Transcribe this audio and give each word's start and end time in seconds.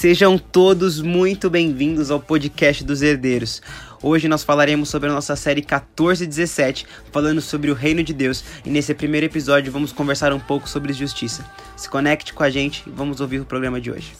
Sejam 0.00 0.38
todos 0.38 1.02
muito 1.02 1.50
bem-vindos 1.50 2.10
ao 2.10 2.18
podcast 2.18 2.82
dos 2.82 3.02
Herdeiros. 3.02 3.60
Hoje 4.02 4.28
nós 4.28 4.42
falaremos 4.42 4.88
sobre 4.88 5.10
a 5.10 5.12
nossa 5.12 5.36
série 5.36 5.60
14 5.60 6.24
e 6.24 6.26
17, 6.26 6.86
falando 7.12 7.42
sobre 7.42 7.70
o 7.70 7.74
reino 7.74 8.02
de 8.02 8.14
Deus, 8.14 8.42
e 8.64 8.70
nesse 8.70 8.94
primeiro 8.94 9.26
episódio 9.26 9.70
vamos 9.70 9.92
conversar 9.92 10.32
um 10.32 10.40
pouco 10.40 10.66
sobre 10.66 10.94
justiça. 10.94 11.44
Se 11.76 11.86
conecte 11.86 12.32
com 12.32 12.42
a 12.42 12.48
gente 12.48 12.82
e 12.86 12.90
vamos 12.90 13.20
ouvir 13.20 13.42
o 13.42 13.44
programa 13.44 13.78
de 13.78 13.90
hoje. 13.90 14.14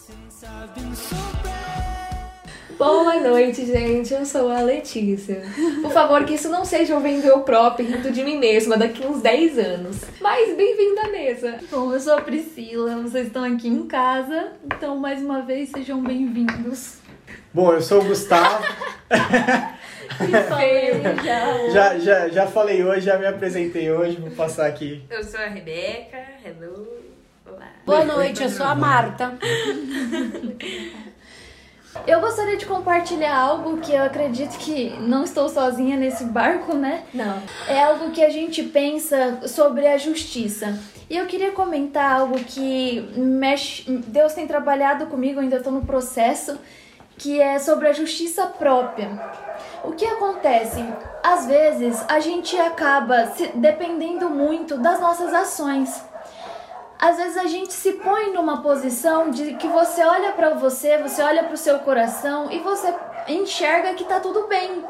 Boa 2.81 3.21
noite, 3.21 3.67
gente. 3.67 4.15
Eu 4.15 4.25
sou 4.25 4.51
a 4.51 4.62
Letícia. 4.62 5.43
Por 5.83 5.93
favor, 5.93 6.25
que 6.25 6.33
isso 6.33 6.49
não 6.49 6.65
seja 6.65 6.97
um 6.97 7.01
vendo 7.03 7.27
eu 7.27 7.41
próprio 7.41 7.87
rindo 7.87 8.11
de 8.11 8.25
mim 8.25 8.39
mesma 8.39 8.75
daqui 8.75 9.05
uns 9.07 9.21
10 9.21 9.59
anos. 9.59 9.99
Mas 10.19 10.57
bem-vinda 10.57 11.03
à 11.03 11.09
mesa. 11.11 11.59
Bom, 11.71 11.93
eu 11.93 12.01
sou 12.01 12.15
a 12.15 12.23
Priscila, 12.23 12.97
vocês 13.03 13.27
estão 13.27 13.45
aqui 13.45 13.69
em 13.69 13.87
casa, 13.87 14.55
então 14.65 14.97
mais 14.97 15.23
uma 15.23 15.43
vez 15.43 15.69
sejam 15.69 16.02
bem-vindos. 16.02 16.97
Bom, 17.52 17.71
eu 17.74 17.83
sou 17.83 18.01
o 18.01 18.05
Gustavo. 18.07 18.65
Falei 20.49 21.02
já. 21.23 21.69
já, 21.69 21.99
já, 21.99 22.29
já 22.30 22.47
falei 22.47 22.83
hoje, 22.83 23.02
já 23.02 23.19
me 23.19 23.27
apresentei 23.27 23.93
hoje, 23.93 24.16
vou 24.16 24.30
passar 24.30 24.66
aqui. 24.66 25.05
Eu 25.10 25.23
sou 25.23 25.38
a 25.38 25.49
Rebeca, 25.49 26.16
hello, 26.47 26.88
olá. 27.45 27.73
Boa 27.85 28.07
noite, 28.07 28.43
eu 28.43 28.49
sou 28.49 28.65
a 28.65 28.74
Marta. 28.74 29.38
Eu 32.07 32.21
gostaria 32.21 32.57
de 32.57 32.67
compartilhar 32.67 33.37
algo 33.37 33.79
que 33.79 33.93
eu 33.93 34.05
acredito 34.05 34.57
que 34.59 34.91
não 35.01 35.25
estou 35.25 35.49
sozinha 35.49 35.97
nesse 35.97 36.25
barco, 36.25 36.75
né? 36.75 37.05
Não. 37.13 37.43
É 37.69 37.83
algo 37.83 38.11
que 38.11 38.23
a 38.23 38.30
gente 38.30 38.63
pensa 38.63 39.41
sobre 39.49 39.87
a 39.87 39.99
justiça. 39.99 40.79
E 41.09 41.16
eu 41.16 41.27
queria 41.27 41.51
comentar 41.51 42.21
algo 42.21 42.39
que 42.39 43.01
mexe, 43.16 43.91
Deus 44.07 44.33
tem 44.33 44.47
trabalhado 44.47 45.07
comigo, 45.07 45.41
ainda 45.41 45.57
estou 45.57 45.73
no 45.73 45.85
processo, 45.85 46.57
que 47.19 47.41
é 47.41 47.59
sobre 47.59 47.88
a 47.88 47.93
justiça 47.93 48.47
própria. 48.47 49.10
O 49.85 49.93
que 49.93 50.07
acontece? 50.07 50.85
Às 51.23 51.47
vezes 51.47 52.02
a 52.09 52.21
gente 52.21 52.57
acaba 52.57 53.27
se 53.27 53.49
dependendo 53.49 54.30
muito 54.30 54.79
das 54.79 55.01
nossas 55.01 55.35
ações. 55.35 56.02
Às 57.01 57.16
vezes 57.16 57.38
a 57.38 57.46
gente 57.46 57.73
se 57.73 57.93
põe 57.93 58.32
numa 58.32 58.60
posição 58.60 59.30
de 59.30 59.54
que 59.54 59.66
você 59.66 60.04
olha 60.04 60.32
para 60.32 60.51
você, 60.51 60.98
você 60.98 61.23
olha 61.23 61.45
para 61.45 61.54
o 61.54 61.57
seu 61.57 61.79
coração 61.79 62.51
e 62.51 62.59
você 62.59 62.95
enxerga 63.26 63.95
que 63.95 64.04
tá 64.04 64.20
tudo 64.20 64.47
bem. 64.47 64.84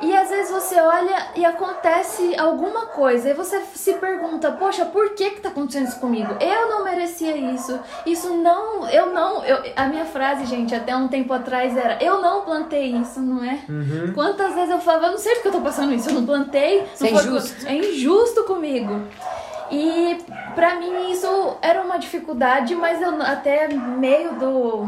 E 0.00 0.16
às 0.16 0.30
vezes 0.30 0.50
você 0.50 0.80
olha 0.80 1.28
e 1.36 1.44
acontece 1.44 2.36
alguma 2.36 2.86
coisa 2.86 3.30
e 3.30 3.34
você 3.34 3.60
se 3.74 3.94
pergunta: 3.94 4.50
"Poxa, 4.50 4.84
por 4.84 5.10
que 5.10 5.30
que 5.30 5.40
tá 5.40 5.48
acontecendo 5.48 5.88
isso 5.88 6.00
comigo? 6.00 6.34
Eu 6.40 6.68
não 6.68 6.84
merecia 6.84 7.36
isso. 7.36 7.78
Isso 8.04 8.34
não, 8.34 8.88
eu 8.88 9.06
não, 9.06 9.44
eu, 9.44 9.62
a 9.76 9.86
minha 9.86 10.04
frase, 10.04 10.46
gente, 10.46 10.74
até 10.74 10.94
um 10.96 11.06
tempo 11.06 11.32
atrás 11.32 11.76
era: 11.76 12.02
"Eu 12.02 12.20
não 12.20 12.42
plantei 12.42 12.86
isso", 12.96 13.20
não 13.20 13.44
é? 13.44 13.60
Uhum. 13.68 14.12
Quantas 14.12 14.54
vezes 14.54 14.70
eu 14.70 14.80
falava: 14.80 15.06
"Eu 15.06 15.12
não 15.12 15.18
sei 15.18 15.34
porque 15.34 15.48
eu 15.48 15.52
tô 15.52 15.60
passando 15.60 15.92
isso, 15.94 16.08
eu 16.08 16.14
não 16.14 16.26
plantei". 16.26 16.84
Isso 16.94 17.06
é 17.06 17.10
injusto. 17.10 17.66
É 17.68 17.74
injusto 17.74 18.44
comigo. 18.44 19.02
E 19.72 20.18
pra 20.54 20.74
mim 20.74 21.10
isso 21.10 21.56
era 21.62 21.80
uma 21.80 21.98
dificuldade, 21.98 22.74
mas 22.74 23.00
eu 23.00 23.22
até 23.22 23.68
meio 23.68 24.34
do, 24.34 24.86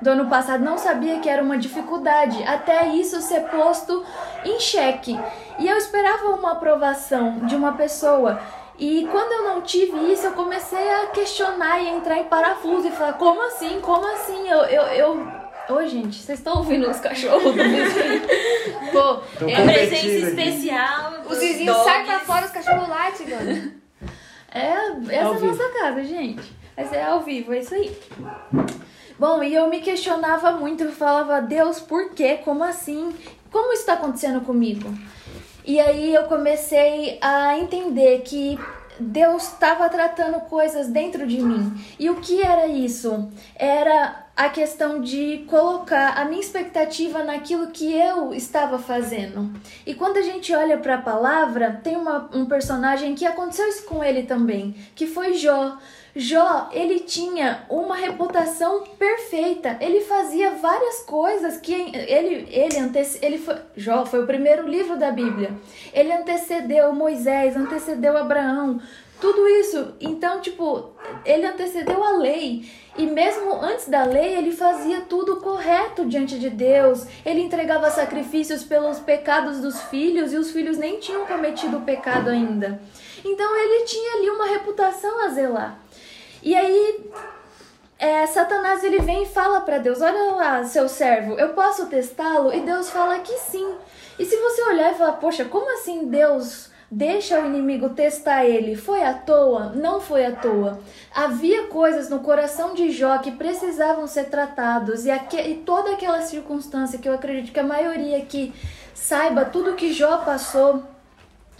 do 0.00 0.10
ano 0.10 0.26
passado 0.26 0.62
não 0.62 0.78
sabia 0.78 1.18
que 1.18 1.28
era 1.28 1.42
uma 1.42 1.58
dificuldade, 1.58 2.40
até 2.44 2.86
isso 2.86 3.20
ser 3.20 3.40
posto 3.48 4.04
em 4.44 4.60
xeque. 4.60 5.18
E 5.58 5.66
eu 5.66 5.76
esperava 5.76 6.28
uma 6.28 6.52
aprovação 6.52 7.40
de 7.40 7.56
uma 7.56 7.72
pessoa. 7.72 8.40
E 8.78 9.08
quando 9.10 9.32
eu 9.32 9.52
não 9.52 9.62
tive 9.62 10.12
isso, 10.12 10.26
eu 10.26 10.32
comecei 10.32 10.88
a 10.92 11.06
questionar 11.06 11.80
e 11.80 11.88
entrar 11.88 12.18
em 12.18 12.24
parafuso 12.24 12.86
e 12.86 12.92
falar: 12.92 13.14
como 13.14 13.44
assim? 13.48 13.80
Como 13.80 14.06
assim? 14.14 14.48
Eu. 14.48 14.58
eu, 14.60 14.82
eu... 14.94 15.44
Ô, 15.70 15.82
gente, 15.86 16.16
vocês 16.16 16.38
estão 16.38 16.58
ouvindo 16.58 16.88
os 16.88 17.00
cachorros 17.00 17.42
do 17.42 17.52
vizinho? 17.52 18.22
Pô, 18.92 19.46
É 19.48 19.62
presença 19.64 20.28
especial 20.28 21.14
Os 21.26 21.38
vizinhos 21.38 21.76
saem 21.78 22.04
pra 22.04 22.18
fora, 22.20 22.44
os 22.44 22.52
cachorros 22.52 22.88
latem, 22.88 23.28
mano. 23.28 23.83
É, 24.54 24.68
essa 24.70 25.12
é 25.12 25.20
a 25.20 25.26
Ao 25.26 25.34
vivo. 25.34 25.46
nossa 25.46 25.68
casa, 25.70 26.04
gente. 26.04 26.52
Essa 26.76 26.96
é 26.96 27.04
ao 27.04 27.20
vivo, 27.20 27.52
é 27.52 27.58
isso 27.58 27.74
aí. 27.74 27.94
Bom, 29.18 29.42
e 29.42 29.54
eu 29.54 29.68
me 29.68 29.80
questionava 29.80 30.52
muito, 30.52 30.84
eu 30.84 30.92
falava, 30.92 31.40
Deus, 31.40 31.80
por 31.80 32.10
quê? 32.10 32.38
Como 32.44 32.64
assim? 32.64 33.12
Como 33.50 33.72
isso 33.72 33.82
está 33.82 33.94
acontecendo 33.94 34.40
comigo? 34.40 34.92
E 35.64 35.78
aí 35.80 36.14
eu 36.14 36.24
comecei 36.24 37.18
a 37.20 37.56
entender 37.58 38.22
que 38.22 38.58
Deus 38.98 39.44
estava 39.44 39.88
tratando 39.88 40.40
coisas 40.42 40.88
dentro 40.88 41.26
de 41.26 41.40
mim. 41.40 41.72
E 41.98 42.08
o 42.10 42.16
que 42.16 42.42
era 42.42 42.66
isso? 42.66 43.28
Era 43.56 44.24
a 44.36 44.48
questão 44.48 45.00
de 45.00 45.44
colocar 45.48 46.18
a 46.18 46.24
minha 46.24 46.40
expectativa 46.40 47.22
naquilo 47.22 47.68
que 47.68 47.92
eu 47.92 48.34
estava 48.34 48.78
fazendo. 48.78 49.52
E 49.86 49.94
quando 49.94 50.16
a 50.16 50.22
gente 50.22 50.52
olha 50.52 50.76
para 50.78 50.96
a 50.96 51.02
palavra, 51.02 51.80
tem 51.82 51.96
uma, 51.96 52.28
um 52.32 52.44
personagem 52.46 53.14
que 53.14 53.24
aconteceu 53.24 53.68
isso 53.68 53.84
com 53.84 54.02
ele 54.02 54.24
também, 54.24 54.74
que 54.94 55.06
foi 55.06 55.34
Jó. 55.34 55.76
Jó, 56.16 56.68
ele 56.72 57.00
tinha 57.00 57.64
uma 57.68 57.96
reputação 57.96 58.84
perfeita. 58.96 59.76
Ele 59.80 60.00
fazia 60.00 60.50
várias 60.50 61.00
coisas 61.00 61.56
que 61.56 61.72
ele 61.72 62.46
ele 62.50 62.78
antece, 62.78 63.18
ele 63.20 63.38
foi 63.38 63.56
Jó 63.76 64.06
foi 64.06 64.22
o 64.22 64.26
primeiro 64.26 64.68
livro 64.68 64.96
da 64.96 65.10
Bíblia. 65.10 65.52
Ele 65.92 66.12
antecedeu 66.12 66.92
Moisés, 66.92 67.56
antecedeu 67.56 68.16
Abraão, 68.16 68.80
tudo 69.20 69.48
isso. 69.48 69.94
Então, 70.00 70.40
tipo, 70.40 70.90
ele 71.24 71.46
antecedeu 71.46 72.02
a 72.04 72.10
lei. 72.18 72.64
E 72.96 73.06
mesmo 73.06 73.52
antes 73.54 73.88
da 73.88 74.04
lei, 74.04 74.36
ele 74.36 74.52
fazia 74.52 75.00
tudo 75.00 75.40
correto 75.40 76.04
diante 76.04 76.38
de 76.38 76.48
Deus. 76.48 77.06
Ele 77.26 77.40
entregava 77.40 77.90
sacrifícios 77.90 78.62
pelos 78.62 79.00
pecados 79.00 79.60
dos 79.60 79.82
filhos 79.84 80.32
e 80.32 80.36
os 80.36 80.52
filhos 80.52 80.78
nem 80.78 81.00
tinham 81.00 81.26
cometido 81.26 81.78
o 81.78 81.82
pecado 81.82 82.30
ainda. 82.30 82.80
Então 83.24 83.56
ele 83.56 83.84
tinha 83.84 84.16
ali 84.16 84.30
uma 84.30 84.46
reputação 84.46 85.24
a 85.24 85.28
zelar. 85.30 85.83
E 86.44 86.54
aí 86.54 87.10
é, 87.98 88.26
Satanás 88.26 88.84
ele 88.84 88.98
vem 89.00 89.22
e 89.22 89.26
fala 89.26 89.62
para 89.62 89.78
Deus: 89.78 90.00
Olha 90.02 90.32
lá, 90.34 90.64
seu 90.64 90.88
servo, 90.88 91.34
eu 91.38 91.54
posso 91.54 91.86
testá-lo? 91.86 92.52
E 92.52 92.60
Deus 92.60 92.90
fala 92.90 93.18
que 93.20 93.32
sim. 93.38 93.74
E 94.18 94.24
se 94.24 94.36
você 94.36 94.62
olhar 94.64 94.92
e 94.92 94.96
falar: 94.96 95.12
Poxa, 95.14 95.44
como 95.46 95.72
assim 95.72 96.06
Deus 96.06 96.70
deixa 96.90 97.40
o 97.40 97.46
inimigo 97.46 97.88
testar 97.88 98.44
ele? 98.44 98.76
Foi 98.76 99.02
à 99.02 99.14
toa? 99.14 99.72
Não 99.74 100.00
foi 100.00 100.26
à 100.26 100.32
toa. 100.32 100.78
Havia 101.14 101.66
coisas 101.68 102.10
no 102.10 102.20
coração 102.20 102.74
de 102.74 102.90
Jó 102.90 103.18
que 103.18 103.32
precisavam 103.32 104.06
ser 104.06 104.24
tratados, 104.24 105.06
e, 105.06 105.10
aque- 105.10 105.40
e 105.40 105.54
toda 105.56 105.92
aquela 105.92 106.20
circunstância 106.20 106.98
que 106.98 107.08
eu 107.08 107.14
acredito 107.14 107.52
que 107.52 107.58
a 107.60 107.64
maioria 107.64 108.18
aqui 108.18 108.54
saiba 108.94 109.44
tudo 109.46 109.74
que 109.74 109.92
Jó 109.92 110.18
passou 110.18 110.82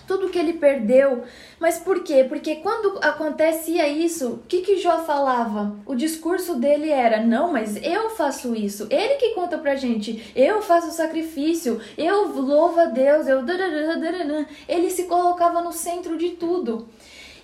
tudo 0.07 0.29
que 0.29 0.39
ele 0.39 0.55
perdeu. 0.55 1.25
Mas 1.59 1.79
por 1.79 2.03
quê? 2.03 2.25
Porque 2.29 2.57
quando 2.57 2.99
acontecia 3.03 3.89
isso, 3.89 4.29
o 4.29 4.39
que 4.49 4.61
que 4.61 4.77
Jó 4.77 4.99
falava? 4.99 5.77
O 5.87 5.95
discurso 5.95 6.57
dele 6.57 6.91
era: 6.91 7.23
"Não, 7.23 7.53
mas 7.53 7.77
eu 7.83 8.11
faço 8.11 8.55
isso". 8.55 8.87
Ele 8.91 9.15
que 9.15 9.35
conta 9.35 9.59
pra 9.59 9.77
gente: 9.77 10.33
"Eu 10.35 10.61
faço 10.63 10.89
o 10.89 10.93
sacrifício, 10.93 11.81
eu 11.97 12.29
louvo 12.29 12.81
a 12.81 12.87
Deus, 12.87 13.27
eu 13.27 13.43
dadadadadadã". 13.43 14.45
Ele 14.69 14.91
se 14.91 15.05
colocava 15.05 15.63
no 15.63 15.73
centro 15.73 16.17
de 16.17 16.31
tudo. 16.31 16.89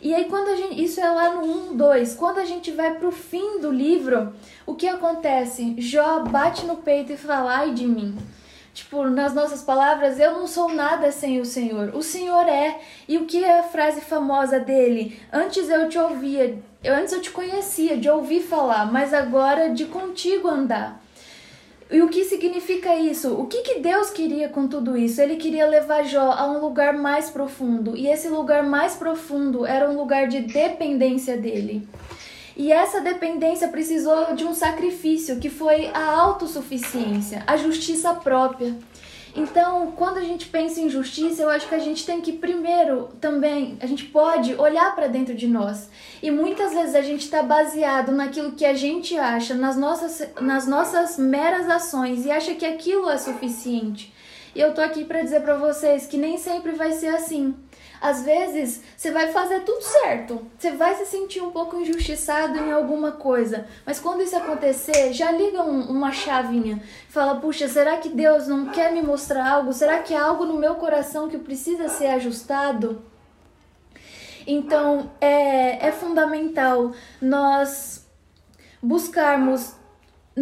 E 0.03 0.15
aí 0.15 0.25
quando 0.25 0.49
a 0.49 0.56
gente, 0.56 0.82
isso 0.82 0.99
é 0.99 1.10
lá 1.10 1.34
no 1.34 1.72
1, 1.72 1.76
2, 1.76 2.15
quando 2.15 2.38
a 2.38 2.44
gente 2.44 2.70
vai 2.70 2.94
pro 2.94 3.12
fim 3.12 3.60
do 3.60 3.70
livro, 3.70 4.32
o 4.65 4.75
que 4.75 4.88
acontece? 4.88 5.75
Jó 5.78 6.20
bate 6.20 6.65
no 6.65 6.76
peito 6.76 7.12
e 7.12 7.16
fala: 7.16 7.59
"Ai 7.59 7.72
de 7.72 7.87
mim". 7.87 8.16
Tipo, 8.72 9.04
nas 9.04 9.34
nossas 9.34 9.62
palavras, 9.62 10.19
eu 10.20 10.32
não 10.32 10.47
sou 10.47 10.69
nada 10.72 11.10
sem 11.10 11.41
o 11.41 11.44
Senhor. 11.44 11.94
O 11.94 12.03
Senhor 12.03 12.48
é. 12.48 12.81
E 13.08 13.19
o 13.19 13.26
que 13.26 13.44
é 13.44 13.58
a 13.58 13.64
frase 13.64 14.00
famosa 14.00 14.60
dele? 14.60 15.20
Antes 15.32 15.69
eu 15.69 15.88
te 15.88 15.98
ouvia, 15.98 16.58
eu 16.82 16.94
antes 16.94 17.12
eu 17.12 17.20
te 17.20 17.31
conhecia, 17.31 17.97
de 17.97 18.08
ouvir 18.08 18.41
falar, 18.41 18.90
mas 18.90 19.12
agora 19.12 19.70
de 19.70 19.87
contigo 19.87 20.49
andar. 20.49 21.00
E 21.90 22.00
o 22.02 22.08
que 22.08 22.25
significa 22.25 22.94
isso? 22.94 23.34
O 23.34 23.46
que, 23.49 23.62
que 23.62 23.81
Deus 23.81 24.11
queria 24.11 24.49
com 24.49 24.69
tudo 24.69 24.96
isso? 24.96 25.20
Ele 25.20 25.34
queria 25.34 25.66
levar 25.66 26.05
Jó 26.05 26.31
a 26.31 26.46
um 26.46 26.61
lugar 26.61 26.94
mais 26.94 27.28
profundo. 27.28 27.96
E 27.96 28.06
esse 28.06 28.28
lugar 28.28 28.62
mais 28.62 28.94
profundo 28.94 29.66
era 29.66 29.90
um 29.90 29.96
lugar 29.96 30.28
de 30.28 30.40
dependência 30.40 31.37
dele. 31.37 31.88
E 32.61 32.71
essa 32.71 33.01
dependência 33.01 33.69
precisou 33.69 34.35
de 34.35 34.45
um 34.45 34.53
sacrifício, 34.53 35.39
que 35.39 35.49
foi 35.49 35.87
a 35.95 36.15
autossuficiência, 36.15 37.43
a 37.47 37.57
justiça 37.57 38.12
própria. 38.12 38.77
Então, 39.35 39.93
quando 39.93 40.19
a 40.19 40.23
gente 40.23 40.47
pensa 40.47 40.79
em 40.79 40.91
justiça, 40.91 41.41
eu 41.41 41.49
acho 41.49 41.67
que 41.67 41.75
a 41.75 41.79
gente 41.79 42.05
tem 42.05 42.21
que 42.21 42.35
primeiro 42.35 43.09
também, 43.19 43.79
a 43.81 43.87
gente 43.87 44.05
pode 44.05 44.55
olhar 44.57 44.95
para 44.95 45.07
dentro 45.07 45.35
de 45.35 45.47
nós. 45.47 45.89
E 46.23 46.31
muitas 46.31 46.75
vezes 46.75 46.95
a 46.95 47.01
gente 47.01 47.23
está 47.23 47.43
baseado 47.43 48.12
naquilo 48.12 48.53
que 48.53 48.67
a 48.67 48.75
gente 48.75 49.17
acha, 49.17 49.55
nas 49.55 49.79
nossas, 49.79 50.29
nas 50.39 50.67
nossas 50.67 51.17
meras 51.17 51.67
ações 51.67 52.27
e 52.27 52.31
acha 52.31 52.55
que 52.55 52.67
aquilo 52.67 53.09
é 53.09 53.17
suficiente. 53.17 54.12
E 54.55 54.61
eu 54.61 54.75
tô 54.75 54.83
aqui 54.83 55.03
para 55.03 55.23
dizer 55.23 55.41
para 55.41 55.57
vocês 55.57 56.07
que 56.07 56.19
nem 56.19 56.37
sempre 56.37 56.73
vai 56.73 56.93
ser 56.93 57.09
assim. 57.09 57.55
Às 58.00 58.23
vezes, 58.23 58.82
você 58.97 59.11
vai 59.11 59.31
fazer 59.31 59.61
tudo 59.61 59.82
certo. 59.82 60.47
Você 60.58 60.70
vai 60.70 60.94
se 60.94 61.05
sentir 61.05 61.43
um 61.43 61.50
pouco 61.50 61.76
injustiçado 61.76 62.58
em 62.58 62.73
alguma 62.73 63.12
coisa. 63.12 63.67
Mas 63.85 64.00
quando 64.00 64.23
isso 64.23 64.35
acontecer, 64.37 65.12
já 65.12 65.31
liga 65.31 65.62
um, 65.62 65.82
uma 65.82 66.11
chavinha. 66.11 66.82
Fala, 67.11 67.37
puxa, 67.37 67.69
será 67.69 67.99
que 67.99 68.08
Deus 68.08 68.49
não 68.49 68.70
quer 68.70 68.91
me 68.91 69.02
mostrar 69.02 69.47
algo? 69.47 69.73
Será 69.73 69.99
que 69.99 70.14
há 70.14 70.25
algo 70.25 70.47
no 70.47 70.55
meu 70.55 70.76
coração 70.76 71.29
que 71.29 71.37
precisa 71.37 71.88
ser 71.88 72.06
ajustado? 72.06 73.02
Então, 74.47 75.11
é, 75.20 75.88
é 75.88 75.93
fundamental 75.93 76.93
nós 77.20 78.06
buscarmos 78.82 79.75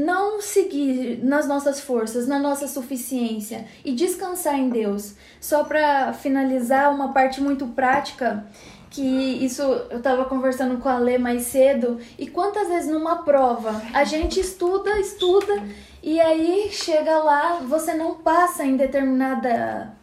não 0.05 0.41
seguir 0.41 1.21
nas 1.23 1.47
nossas 1.49 1.81
forças, 1.81 2.27
na 2.27 2.39
nossa 2.39 2.69
suficiência 2.69 3.67
e 3.85 3.93
descansar 3.93 4.59
em 4.59 4.69
Deus. 4.69 5.15
Só 5.41 5.65
para 5.65 6.13
finalizar, 6.13 6.95
uma 6.95 7.13
parte 7.13 7.41
muito 7.41 7.67
prática 7.69 8.47
que 8.91 9.03
isso 9.45 9.63
eu 9.63 9.99
estava 9.99 10.25
conversando 10.25 10.79
com 10.79 10.89
a 10.89 10.99
Lê 10.99 11.19
mais 11.19 11.43
cedo 11.43 11.99
e 12.19 12.27
quantas 12.27 12.69
vezes 12.69 12.91
numa 12.91 13.23
prova 13.23 13.83
a 13.93 14.05
gente 14.05 14.41
estuda, 14.41 14.99
estuda 14.99 15.63
e 16.03 16.21
aí 16.21 16.71
chega 16.71 17.19
lá, 17.19 17.55
você 17.57 17.93
não 17.95 18.15
passa 18.15 18.65
em 18.65 18.77
determinada 18.77 19.98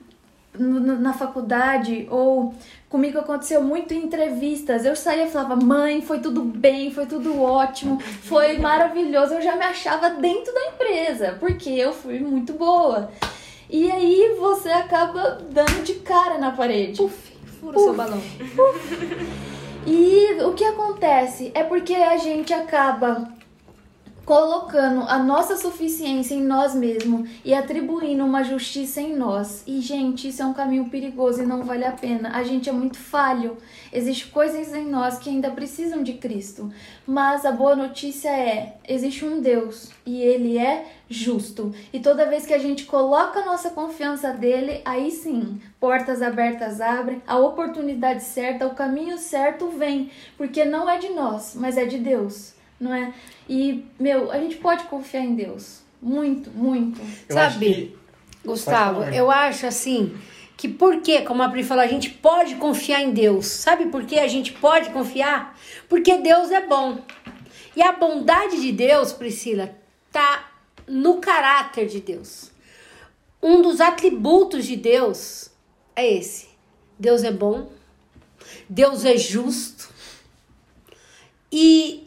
na 0.60 1.14
faculdade 1.14 2.08
ou 2.10 2.54
comigo 2.90 3.20
aconteceu 3.20 3.62
muito 3.62 3.94
em 3.94 4.04
entrevistas. 4.04 4.86
Eu 4.86 4.96
saía 4.96 5.26
e 5.26 5.30
falava: 5.30 5.56
"Mãe, 5.56 6.02
foi 6.02 6.20
tudo 6.20 6.42
bem, 6.42 6.92
foi 6.92 7.06
tudo 7.06 7.42
ótimo, 7.42 8.00
foi 8.00 8.58
maravilhoso". 8.58 9.36
Eu 9.36 9.42
já 9.42 9.56
me 9.56 9.66
achava 9.66 10.10
dentro 10.12 10.54
da 10.54 10.68
empresa, 10.68 11.38
porque 11.40 11.70
eu 11.70 11.94
fui 11.94 12.20
muito 12.20 12.54
boa. 12.54 13.12
E 13.70 13.92
aí 13.92 14.36
você 14.40 14.70
acaba 14.70 15.40
dando 15.50 15.84
de 15.84 15.96
cara 15.96 16.38
na 16.38 16.52
parede. 16.52 16.98
Puf, 16.98 17.34
fura 17.60 17.78
o 17.78 17.82
seu 17.82 17.94
balão. 17.94 18.22
E 19.88 20.42
o 20.42 20.54
que 20.54 20.64
acontece 20.64 21.52
é 21.54 21.64
porque 21.64 21.94
a 21.94 22.18
gente 22.18 22.52
acaba 22.52 23.35
colocando 24.26 25.02
a 25.08 25.20
nossa 25.20 25.56
suficiência 25.56 26.34
em 26.34 26.42
nós 26.42 26.74
mesmos 26.74 27.30
e 27.46 27.54
atribuindo 27.54 28.26
uma 28.26 28.44
justiça 28.44 29.00
em 29.00 29.16
nós. 29.16 29.64
E, 29.68 29.80
gente, 29.82 30.28
isso 30.28 30.42
é 30.42 30.46
um 30.46 30.54
caminho 30.54 30.90
perigoso 30.90 31.44
e 31.44 31.46
não 31.46 31.64
vale 31.64 31.86
a 31.86 31.92
pena. 31.92 32.32
A 32.36 32.44
gente 32.44 32.68
é 32.68 32.72
muito 32.72 32.98
falho. 32.98 33.58
Existem 33.94 34.32
coisas 34.32 34.74
em 34.74 34.86
nós 34.86 35.20
que 35.20 35.30
ainda 35.30 35.52
precisam 35.52 36.02
de 36.02 36.14
Cristo. 36.14 36.72
Mas 37.06 37.46
a 37.46 37.52
boa 37.52 37.76
notícia 37.76 38.30
é: 38.30 38.78
existe 38.88 39.24
um 39.24 39.40
Deus 39.40 39.92
e 40.04 40.22
ele 40.22 40.58
é 40.58 40.86
justo. 41.08 41.72
E 41.94 42.00
toda 42.00 42.26
vez 42.26 42.48
que 42.48 42.54
a 42.54 42.58
gente 42.58 42.86
coloca 42.86 43.42
a 43.42 43.46
nossa 43.46 43.70
confiança 43.70 44.32
dele, 44.32 44.82
aí 44.84 45.12
sim, 45.12 45.62
portas 45.80 46.24
abertas 46.24 46.82
abrem, 46.82 47.22
a 47.28 47.38
oportunidade 47.38 48.24
certa, 48.24 48.66
o 48.66 48.74
caminho 48.74 49.20
certo 49.20 49.70
vem, 49.70 50.10
porque 50.36 50.66
não 50.66 50.90
é 50.90 50.98
de 50.98 51.10
nós, 51.10 51.54
mas 51.56 51.78
é 51.78 51.86
de 51.86 52.00
Deus 52.00 52.55
não 52.86 52.94
é? 52.94 53.14
E, 53.50 53.84
meu, 54.00 54.32
a 54.32 54.38
gente 54.40 54.56
pode 54.58 54.84
confiar 54.86 55.24
em 55.24 55.36
Deus. 55.36 55.82
Muito, 56.02 56.50
muito. 56.52 57.02
Eu 57.28 57.36
Sabe, 57.36 57.66
que- 57.66 57.98
Gustavo, 58.46 59.04
eu 59.06 59.30
acho 59.32 59.66
assim 59.66 60.16
que 60.56 60.70
por 60.70 61.02
que, 61.02 61.22
como 61.24 61.42
a 61.44 61.50
Pri 61.50 61.64
falou, 61.64 61.84
a 61.84 61.88
gente 61.88 62.10
pode 62.10 62.56
confiar 62.56 63.02
em 63.02 63.12
Deus. 63.12 63.48
Sabe 63.48 63.88
por 63.88 64.06
que 64.06 64.18
a 64.20 64.28
gente 64.28 64.54
pode 64.54 64.90
confiar? 64.92 65.58
Porque 65.90 66.18
Deus 66.18 66.52
é 66.52 66.66
bom. 66.66 67.00
E 67.76 67.82
a 67.82 67.92
bondade 67.92 68.62
de 68.62 68.72
Deus, 68.72 69.12
Priscila, 69.12 69.76
tá 70.12 70.50
no 70.88 71.18
caráter 71.18 71.88
de 71.88 72.00
Deus. 72.00 72.52
Um 73.42 73.62
dos 73.62 73.82
atributos 73.82 74.66
de 74.66 74.76
Deus 74.76 75.50
é 75.96 76.08
esse. 76.14 76.48
Deus 76.98 77.24
é 77.24 77.32
bom. 77.32 77.70
Deus 78.70 79.04
é 79.04 79.18
justo. 79.18 79.90
E 81.52 82.05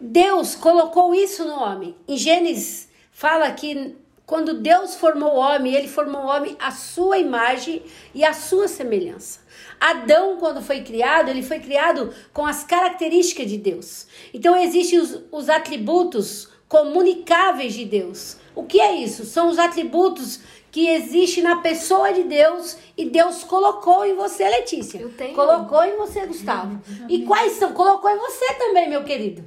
Deus 0.00 0.54
colocou 0.54 1.14
isso 1.14 1.44
no 1.44 1.54
homem. 1.54 1.96
Em 2.06 2.16
Gênesis 2.16 2.88
fala 3.12 3.50
que 3.52 3.96
quando 4.26 4.54
Deus 4.54 4.94
formou 4.94 5.34
o 5.34 5.38
homem, 5.38 5.74
ele 5.74 5.88
formou 5.88 6.22
o 6.22 6.26
homem 6.26 6.56
à 6.58 6.70
sua 6.70 7.18
imagem 7.18 7.82
e 8.14 8.24
à 8.24 8.32
sua 8.32 8.66
semelhança. 8.66 9.40
Adão, 9.78 10.38
quando 10.38 10.62
foi 10.62 10.80
criado, 10.80 11.28
ele 11.28 11.42
foi 11.42 11.58
criado 11.60 12.12
com 12.32 12.46
as 12.46 12.64
características 12.64 13.46
de 13.50 13.58
Deus. 13.58 14.06
Então, 14.32 14.56
existem 14.56 14.98
os, 14.98 15.20
os 15.30 15.48
atributos 15.50 16.48
comunicáveis 16.68 17.74
de 17.74 17.84
Deus. 17.84 18.38
O 18.54 18.64
que 18.64 18.80
é 18.80 18.94
isso? 18.94 19.26
São 19.26 19.48
os 19.48 19.58
atributos 19.58 20.40
que 20.70 20.88
existem 20.88 21.44
na 21.44 21.56
pessoa 21.56 22.12
de 22.12 22.24
Deus 22.24 22.78
e 22.96 23.04
Deus 23.04 23.44
colocou 23.44 24.04
em 24.06 24.14
você, 24.14 24.48
Letícia. 24.48 24.98
Eu 24.98 25.12
tenho. 25.12 25.34
Colocou 25.34 25.84
em 25.84 25.96
você, 25.96 26.26
Gustavo. 26.26 26.80
E 27.08 27.24
quais 27.24 27.52
são? 27.52 27.72
Colocou 27.72 28.10
em 28.10 28.18
você 28.18 28.54
também, 28.54 28.88
meu 28.88 29.04
querido. 29.04 29.44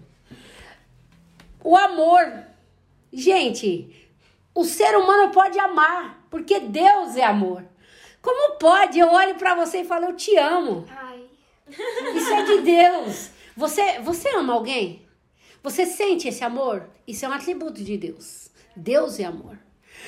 O 1.68 1.76
amor. 1.76 2.46
Gente, 3.12 4.10
o 4.56 4.64
ser 4.64 4.96
humano 4.96 5.34
pode 5.34 5.60
amar, 5.60 6.26
porque 6.30 6.62
Deus 6.62 7.18
é 7.18 7.26
amor. 7.26 7.62
Como 8.22 8.58
pode? 8.58 8.98
Eu 8.98 9.10
olho 9.10 9.36
pra 9.36 9.54
você 9.54 9.82
e 9.82 9.84
falo, 9.84 10.06
eu 10.06 10.16
te 10.16 10.34
amo. 10.38 10.86
Ai. 10.90 11.26
Isso 12.16 12.32
é 12.32 12.44
de 12.44 12.62
Deus. 12.62 13.32
Você, 13.58 14.00
você 14.00 14.30
ama 14.30 14.54
alguém? 14.54 15.06
Você 15.62 15.86
sente 15.86 16.30
esse 16.30 16.42
amor? 16.42 16.90
Isso 17.06 17.26
é 17.26 17.28
um 17.28 17.34
atributo 17.34 17.84
de 17.84 17.98
Deus. 17.98 18.50
Deus 18.74 19.20
é 19.20 19.26
amor. 19.26 19.60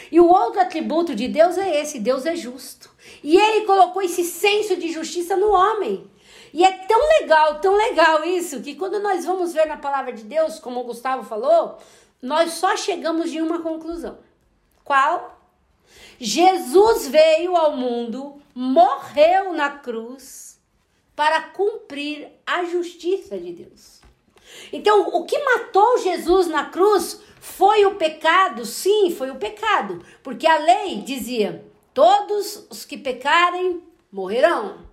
E 0.09 0.17
o 0.17 0.29
outro 0.29 0.61
atributo 0.61 1.13
de 1.13 1.27
Deus 1.27 1.57
é 1.57 1.81
esse: 1.81 1.99
Deus 1.99 2.25
é 2.25 2.37
justo. 2.37 2.89
E 3.21 3.35
ele 3.35 3.65
colocou 3.65 4.01
esse 4.01 4.23
senso 4.23 4.77
de 4.77 4.93
justiça 4.93 5.35
no 5.35 5.51
homem. 5.51 6.09
E 6.53 6.63
é 6.63 6.71
tão 6.71 6.99
legal, 7.19 7.59
tão 7.59 7.75
legal 7.75 8.23
isso, 8.23 8.61
que 8.61 8.75
quando 8.75 8.99
nós 8.99 9.25
vamos 9.25 9.53
ver 9.53 9.67
na 9.67 9.77
palavra 9.77 10.11
de 10.13 10.23
Deus, 10.23 10.59
como 10.59 10.79
o 10.79 10.83
Gustavo 10.83 11.23
falou, 11.23 11.77
nós 12.21 12.53
só 12.53 12.75
chegamos 12.75 13.31
de 13.31 13.41
uma 13.41 13.61
conclusão. 13.61 14.17
Qual? 14.83 15.39
Jesus 16.19 17.07
veio 17.07 17.55
ao 17.55 17.75
mundo, 17.77 18.41
morreu 18.53 19.53
na 19.53 19.69
cruz 19.69 20.59
para 21.15 21.41
cumprir 21.41 22.29
a 22.45 22.63
justiça 22.65 23.37
de 23.37 23.53
Deus. 23.53 24.01
Então, 24.73 25.09
o 25.09 25.25
que 25.25 25.37
matou 25.37 25.97
Jesus 25.99 26.47
na 26.47 26.65
cruz 26.65 27.21
foi 27.39 27.85
o 27.85 27.95
pecado, 27.95 28.65
sim, 28.65 29.15
foi 29.15 29.29
o 29.29 29.35
pecado, 29.35 30.03
porque 30.23 30.47
a 30.47 30.57
lei 30.57 31.01
dizia: 31.01 31.65
todos 31.93 32.67
os 32.69 32.83
que 32.83 32.97
pecarem 32.97 33.81
morrerão. 34.11 34.88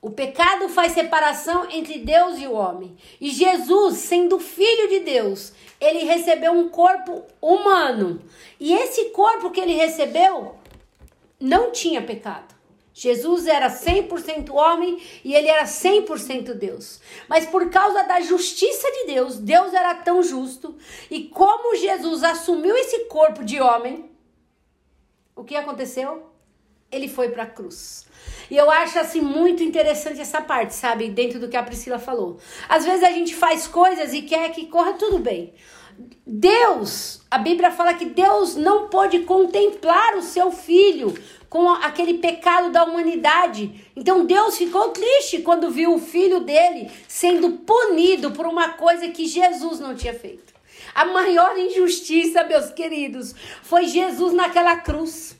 O 0.00 0.10
pecado 0.10 0.68
faz 0.68 0.92
separação 0.92 1.68
entre 1.70 1.98
Deus 1.98 2.38
e 2.38 2.46
o 2.46 2.52
homem. 2.52 2.96
E 3.20 3.30
Jesus, 3.30 3.96
sendo 3.98 4.38
filho 4.38 4.88
de 4.88 5.00
Deus, 5.00 5.52
ele 5.80 6.04
recebeu 6.04 6.52
um 6.52 6.68
corpo 6.68 7.24
humano. 7.40 8.22
E 8.60 8.72
esse 8.72 9.06
corpo 9.06 9.50
que 9.50 9.60
ele 9.60 9.74
recebeu 9.74 10.54
não 11.40 11.72
tinha 11.72 12.00
pecado. 12.00 12.58
Jesus 12.98 13.46
era 13.46 13.70
100% 13.70 14.52
homem 14.52 15.00
e 15.24 15.32
ele 15.32 15.46
era 15.46 15.64
100% 15.64 16.54
Deus. 16.54 17.00
Mas 17.28 17.46
por 17.46 17.70
causa 17.70 18.02
da 18.02 18.20
justiça 18.20 18.90
de 18.90 19.14
Deus, 19.14 19.36
Deus 19.38 19.72
era 19.72 19.94
tão 19.94 20.20
justo. 20.20 20.76
E 21.08 21.24
como 21.24 21.76
Jesus 21.76 22.24
assumiu 22.24 22.76
esse 22.76 23.04
corpo 23.04 23.44
de 23.44 23.60
homem, 23.60 24.10
o 25.36 25.44
que 25.44 25.54
aconteceu? 25.54 26.28
Ele 26.90 27.06
foi 27.06 27.28
para 27.28 27.44
a 27.44 27.46
cruz. 27.46 28.07
E 28.50 28.56
eu 28.56 28.70
acho 28.70 28.98
assim 28.98 29.20
muito 29.20 29.62
interessante 29.62 30.20
essa 30.20 30.40
parte, 30.40 30.74
sabe? 30.74 31.10
Dentro 31.10 31.38
do 31.38 31.48
que 31.48 31.56
a 31.56 31.62
Priscila 31.62 31.98
falou. 31.98 32.38
Às 32.68 32.84
vezes 32.84 33.04
a 33.04 33.10
gente 33.10 33.34
faz 33.34 33.66
coisas 33.66 34.12
e 34.12 34.22
quer 34.22 34.50
que 34.50 34.66
corra 34.66 34.94
tudo 34.94 35.18
bem. 35.18 35.52
Deus, 36.26 37.22
a 37.30 37.38
Bíblia 37.38 37.70
fala 37.70 37.94
que 37.94 38.04
Deus 38.04 38.54
não 38.54 38.88
pôde 38.88 39.20
contemplar 39.20 40.16
o 40.16 40.22
seu 40.22 40.50
filho 40.52 41.14
com 41.48 41.68
aquele 41.70 42.14
pecado 42.14 42.70
da 42.70 42.84
humanidade. 42.84 43.84
Então 43.96 44.24
Deus 44.24 44.56
ficou 44.56 44.90
triste 44.90 45.38
quando 45.38 45.70
viu 45.70 45.94
o 45.94 45.98
filho 45.98 46.40
dele 46.40 46.90
sendo 47.08 47.50
punido 47.50 48.30
por 48.30 48.46
uma 48.46 48.70
coisa 48.70 49.08
que 49.08 49.26
Jesus 49.26 49.80
não 49.80 49.94
tinha 49.94 50.14
feito. 50.14 50.54
A 50.94 51.04
maior 51.04 51.56
injustiça, 51.58 52.44
meus 52.44 52.70
queridos, 52.70 53.34
foi 53.62 53.86
Jesus 53.86 54.32
naquela 54.32 54.76
cruz. 54.76 55.36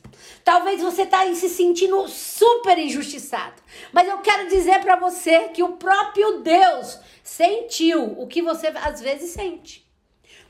Talvez 0.49 0.81
você 0.81 1.03
está 1.03 1.19
aí 1.19 1.37
se 1.37 1.47
sentindo 1.47 2.09
super 2.09 2.79
injustiçado. 2.79 3.61
Mas 3.93 4.09
eu 4.09 4.17
quero 4.23 4.49
dizer 4.49 4.81
para 4.81 4.97
você 4.97 5.51
que 5.51 5.63
o 5.63 5.73
próprio 5.73 6.41
Deus 6.41 6.99
sentiu 7.23 8.19
o 8.19 8.27
que 8.27 8.41
você 8.41 8.69
às 8.69 8.99
vezes 8.99 9.33
sente. 9.33 9.87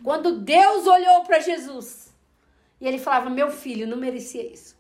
Quando 0.04 0.38
Deus 0.38 0.86
olhou 0.86 1.24
para 1.24 1.40
Jesus 1.40 2.14
e 2.80 2.86
ele 2.86 3.00
falava: 3.00 3.28
Meu 3.28 3.50
filho 3.50 3.88
não 3.88 3.96
merecia 3.96 4.46
isso. 4.46 4.76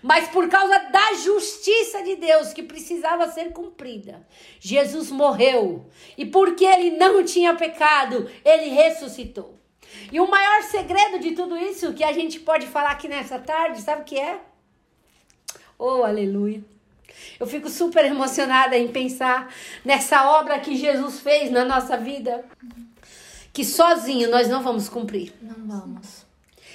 Mas 0.00 0.28
por 0.28 0.48
causa 0.48 0.78
da 0.78 1.14
justiça 1.14 2.00
de 2.04 2.14
Deus 2.14 2.52
que 2.52 2.62
precisava 2.62 3.26
ser 3.26 3.50
cumprida, 3.52 4.24
Jesus 4.60 5.10
morreu. 5.10 5.90
E 6.16 6.24
porque 6.24 6.64
ele 6.64 6.92
não 6.92 7.24
tinha 7.24 7.52
pecado, 7.52 8.30
ele 8.44 8.68
ressuscitou. 8.68 9.57
E 10.10 10.20
o 10.20 10.28
maior 10.28 10.62
segredo 10.62 11.18
de 11.18 11.32
tudo 11.32 11.56
isso 11.56 11.92
que 11.92 12.04
a 12.04 12.12
gente 12.12 12.40
pode 12.40 12.66
falar 12.66 12.92
aqui 12.92 13.08
nessa 13.08 13.38
tarde, 13.38 13.80
sabe 13.82 14.02
o 14.02 14.04
que 14.04 14.18
é? 14.18 14.40
Oh, 15.78 16.02
aleluia. 16.02 16.62
Eu 17.38 17.46
fico 17.46 17.68
super 17.68 18.04
emocionada 18.04 18.76
em 18.76 18.88
pensar 18.88 19.52
nessa 19.84 20.30
obra 20.38 20.58
que 20.58 20.76
Jesus 20.76 21.20
fez 21.20 21.50
na 21.50 21.64
nossa 21.64 21.96
vida, 21.96 22.44
que 23.52 23.64
sozinho 23.64 24.30
nós 24.30 24.48
não 24.48 24.62
vamos 24.62 24.88
cumprir. 24.88 25.32
Não 25.40 25.66
vamos. 25.66 26.26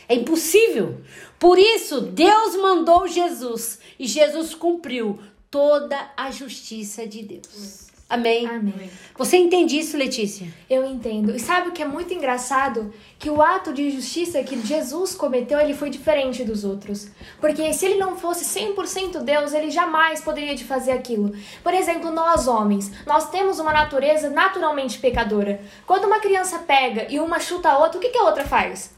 É 0.08 0.16
impossível. 0.16 1.02
Por 1.40 1.58
isso, 1.58 2.02
Deus 2.02 2.56
mandou 2.56 3.08
Jesus 3.08 3.80
e 3.98 4.08
Jesus 4.08 4.54
cumpriu 4.54 5.20
toda 5.50 6.12
a 6.18 6.32
justiça 6.32 7.06
de 7.08 7.24
Deus. 7.24 7.88
Amém. 8.14 8.46
Amém. 8.48 8.92
Você 9.18 9.38
entende 9.38 9.78
isso, 9.78 9.98
Letícia? 9.98 10.48
Eu 10.70 10.86
entendo. 10.86 11.36
E 11.36 11.40
sabe 11.40 11.70
o 11.70 11.72
que 11.72 11.82
é 11.82 11.86
muito 11.86 12.14
engraçado? 12.14 12.94
Que 13.18 13.30
o 13.30 13.42
ato 13.42 13.74
de 13.74 13.90
justiça 13.90 14.44
que 14.44 14.60
Jesus 14.66 15.16
cometeu, 15.16 15.60
ele 15.60 15.74
foi 15.74 15.90
diferente 15.90 16.44
dos 16.44 16.64
outros. 16.64 17.08
Porque 17.42 17.74
se 17.74 17.86
ele 17.86 18.00
não 18.00 18.16
fosse 18.16 18.46
100% 18.46 19.24
Deus, 19.24 19.54
ele 19.54 19.72
jamais 19.72 20.22
poderia 20.22 20.54
de 20.54 20.64
fazer 20.64 20.92
aquilo. 20.92 21.34
Por 21.64 21.74
exemplo, 21.74 22.12
nós 22.12 22.48
homens, 22.48 22.92
nós 23.06 23.32
temos 23.32 23.60
uma 23.60 23.74
natureza 23.74 24.30
naturalmente 24.30 25.00
pecadora. 25.00 25.60
Quando 25.88 26.06
uma 26.06 26.20
criança 26.20 26.60
pega 26.60 27.08
e 27.10 27.20
uma 27.20 27.40
chuta 27.40 27.70
a 27.70 27.80
outra, 27.80 27.98
o 27.98 28.02
que, 28.02 28.10
que 28.10 28.18
a 28.18 28.26
outra 28.26 28.46
faz? 28.46 28.93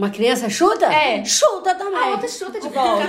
Uma 0.00 0.08
criança 0.08 0.48
chuta? 0.48 0.86
É. 0.86 1.22
Chuta 1.26 1.74
também. 1.74 2.02
A 2.02 2.06
outra 2.12 2.26
chuta 2.26 2.58
de 2.58 2.70
volta. 2.70 3.06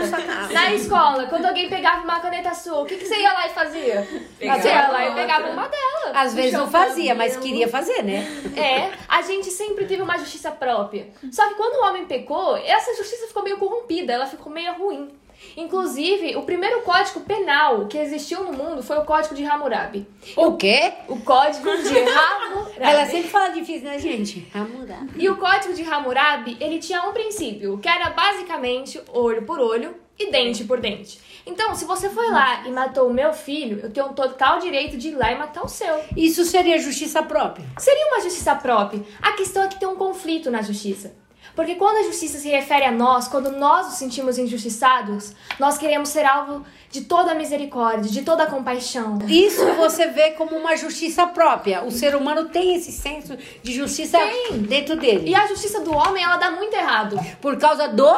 Na 0.51 0.73
escola, 0.73 1.25
quando 1.27 1.45
alguém 1.45 1.69
pegava 1.69 2.03
uma 2.03 2.19
caneta 2.19 2.49
azul, 2.49 2.81
o 2.81 2.85
que, 2.85 2.97
que 2.97 3.05
você 3.05 3.15
ia 3.15 3.31
lá 3.31 3.47
e 3.47 3.49
fazia? 3.51 4.05
Pegava 4.37 4.61
você 4.61 4.67
ia 4.67 4.87
lá 4.89 5.07
e 5.07 5.15
pegava 5.15 5.49
uma 5.51 5.69
dela. 5.69 6.11
Às 6.13 6.33
vezes 6.33 6.51
não 6.51 6.69
fazia, 6.69 7.15
mas 7.15 7.37
queria 7.37 7.69
fazer, 7.69 8.03
né? 8.03 8.27
É, 8.57 8.91
a 9.07 9.21
gente 9.21 9.49
sempre 9.51 9.85
teve 9.85 10.01
uma 10.01 10.17
justiça 10.17 10.51
própria. 10.51 11.07
Só 11.31 11.47
que 11.47 11.55
quando 11.55 11.81
o 11.81 11.87
homem 11.87 12.05
pecou, 12.05 12.57
essa 12.57 12.93
justiça 12.97 13.25
ficou 13.25 13.41
meio 13.41 13.57
corrompida, 13.57 14.11
ela 14.11 14.25
ficou 14.25 14.51
meio 14.51 14.73
ruim. 14.73 15.13
Inclusive, 15.55 16.35
o 16.35 16.43
primeiro 16.43 16.81
código 16.81 17.21
penal 17.21 17.87
que 17.87 17.97
existiu 17.97 18.43
no 18.43 18.53
mundo 18.53 18.81
foi 18.81 18.97
o 18.97 19.05
Código 19.05 19.35
de 19.35 19.43
Hammurabi. 19.43 20.07
O 20.35 20.55
quê? 20.55 20.93
O 21.07 21.19
Código 21.19 21.69
de 21.77 21.97
Hammurabi. 21.99 22.71
Ela 22.79 23.05
sempre 23.05 23.29
fala 23.29 23.49
difícil, 23.49 23.83
né, 23.83 23.99
gente? 23.99 24.47
Hammurabi. 24.53 25.11
E 25.17 25.29
o 25.29 25.37
Código 25.37 25.73
de 25.73 25.83
Hammurabi, 25.83 26.57
ele 26.59 26.79
tinha 26.79 27.03
um 27.03 27.11
princípio, 27.11 27.77
que 27.77 27.89
era 27.89 28.09
basicamente 28.11 29.01
olho 29.13 29.43
por 29.43 29.59
olho 29.59 29.95
e 30.17 30.31
dente 30.31 30.63
por 30.63 30.79
dente. 30.79 31.19
Então, 31.45 31.73
se 31.73 31.85
você 31.85 32.09
foi 32.09 32.29
lá 32.29 32.67
e 32.67 32.71
matou 32.71 33.09
o 33.09 33.13
meu 33.13 33.33
filho, 33.33 33.79
eu 33.81 33.91
tenho 33.91 34.07
um 34.07 34.13
total 34.13 34.59
direito 34.59 34.95
de 34.97 35.09
ir 35.09 35.15
lá 35.15 35.31
e 35.31 35.37
matar 35.37 35.63
o 35.63 35.67
seu. 35.67 35.99
Isso 36.15 36.45
seria 36.45 36.77
justiça 36.77 37.23
própria. 37.23 37.65
Seria 37.79 38.07
uma 38.07 38.21
justiça 38.21 38.55
própria. 38.55 39.01
A 39.21 39.31
questão 39.33 39.63
é 39.63 39.67
que 39.67 39.79
tem 39.79 39.87
um 39.87 39.95
conflito 39.95 40.51
na 40.51 40.61
justiça. 40.61 41.15
Porque 41.55 41.75
quando 41.75 41.97
a 41.97 42.03
justiça 42.03 42.37
se 42.37 42.49
refere 42.49 42.85
a 42.85 42.91
nós, 42.91 43.27
quando 43.27 43.51
nós 43.51 43.87
nos 43.87 43.95
sentimos 43.95 44.37
injustiçados, 44.37 45.33
nós 45.59 45.77
queremos 45.77 46.09
ser 46.09 46.25
alvo 46.25 46.65
de 46.89 47.01
toda 47.01 47.31
a 47.31 47.35
misericórdia, 47.35 48.11
de 48.11 48.21
toda 48.21 48.43
a 48.43 48.47
compaixão. 48.47 49.19
Isso 49.27 49.65
você 49.73 50.07
vê 50.07 50.31
como 50.31 50.55
uma 50.55 50.75
justiça 50.75 51.27
própria. 51.27 51.83
O 51.83 51.91
ser 51.91 52.15
humano 52.15 52.49
tem 52.49 52.75
esse 52.75 52.91
senso 52.91 53.37
de 53.61 53.73
justiça 53.73 54.17
Tem. 54.17 54.59
dentro 54.59 54.95
dele. 54.95 55.29
E 55.29 55.35
a 55.35 55.47
justiça 55.47 55.81
do 55.81 55.93
homem, 55.93 56.23
ela 56.23 56.37
dá 56.37 56.51
muito 56.51 56.73
errado. 56.73 57.17
Por 57.41 57.57
causa 57.57 57.87
do 57.87 58.13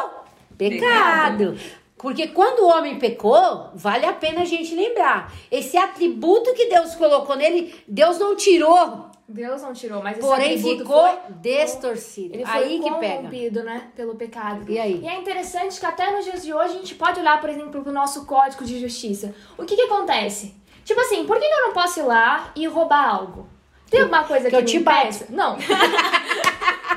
pecado. 0.56 1.56
Porque 1.96 2.28
quando 2.28 2.60
o 2.60 2.68
homem 2.68 2.98
pecou, 2.98 3.70
vale 3.74 4.04
a 4.04 4.12
pena 4.12 4.42
a 4.42 4.44
gente 4.44 4.74
lembrar. 4.74 5.32
Esse 5.50 5.76
atributo 5.76 6.52
que 6.52 6.66
Deus 6.66 6.94
colocou 6.94 7.34
nele, 7.34 7.74
Deus 7.88 8.18
não 8.18 8.36
tirou, 8.36 9.10
Deus 9.26 9.62
não 9.62 9.72
tirou, 9.72 10.02
mas 10.02 10.18
esse 10.18 10.26
porém 10.26 10.58
ficou 10.58 11.08
foi 11.08 11.18
distorcido. 11.40 12.34
Ele 12.34 12.44
foi 12.44 12.62
Aí 12.62 12.80
que 12.80 12.94
pega. 12.96 13.62
né, 13.64 13.90
pelo 13.96 14.14
pecado. 14.14 14.70
E 14.70 14.78
aí? 14.78 15.00
E 15.02 15.08
é 15.08 15.16
interessante 15.18 15.80
que 15.80 15.86
até 15.86 16.10
nos 16.10 16.24
dias 16.24 16.44
de 16.44 16.52
hoje 16.52 16.74
a 16.74 16.76
gente 16.78 16.94
pode 16.94 17.20
olhar, 17.20 17.40
por 17.40 17.48
exemplo, 17.48 17.82
pro 17.82 17.92
nosso 17.92 18.26
código 18.26 18.64
de 18.64 18.78
justiça. 18.78 19.34
O 19.56 19.64
que 19.64 19.76
que 19.76 19.82
acontece? 19.82 20.54
Tipo 20.84 21.00
assim, 21.00 21.24
por 21.24 21.38
que 21.38 21.46
que 21.48 21.54
eu 21.54 21.66
não 21.66 21.72
posso 21.72 22.00
ir 22.00 22.02
lá 22.02 22.52
e 22.54 22.66
roubar 22.66 23.08
algo? 23.08 23.48
Tem 23.90 24.02
alguma 24.02 24.24
coisa 24.24 24.44
que, 24.44 24.50
Que 24.50 24.56
eu 24.56 24.60
me 24.60 24.66
te 24.66 24.76
impeça? 24.76 25.26
Não. 25.30 25.56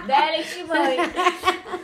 Delete, 0.08 0.64
mãe. 0.64 0.98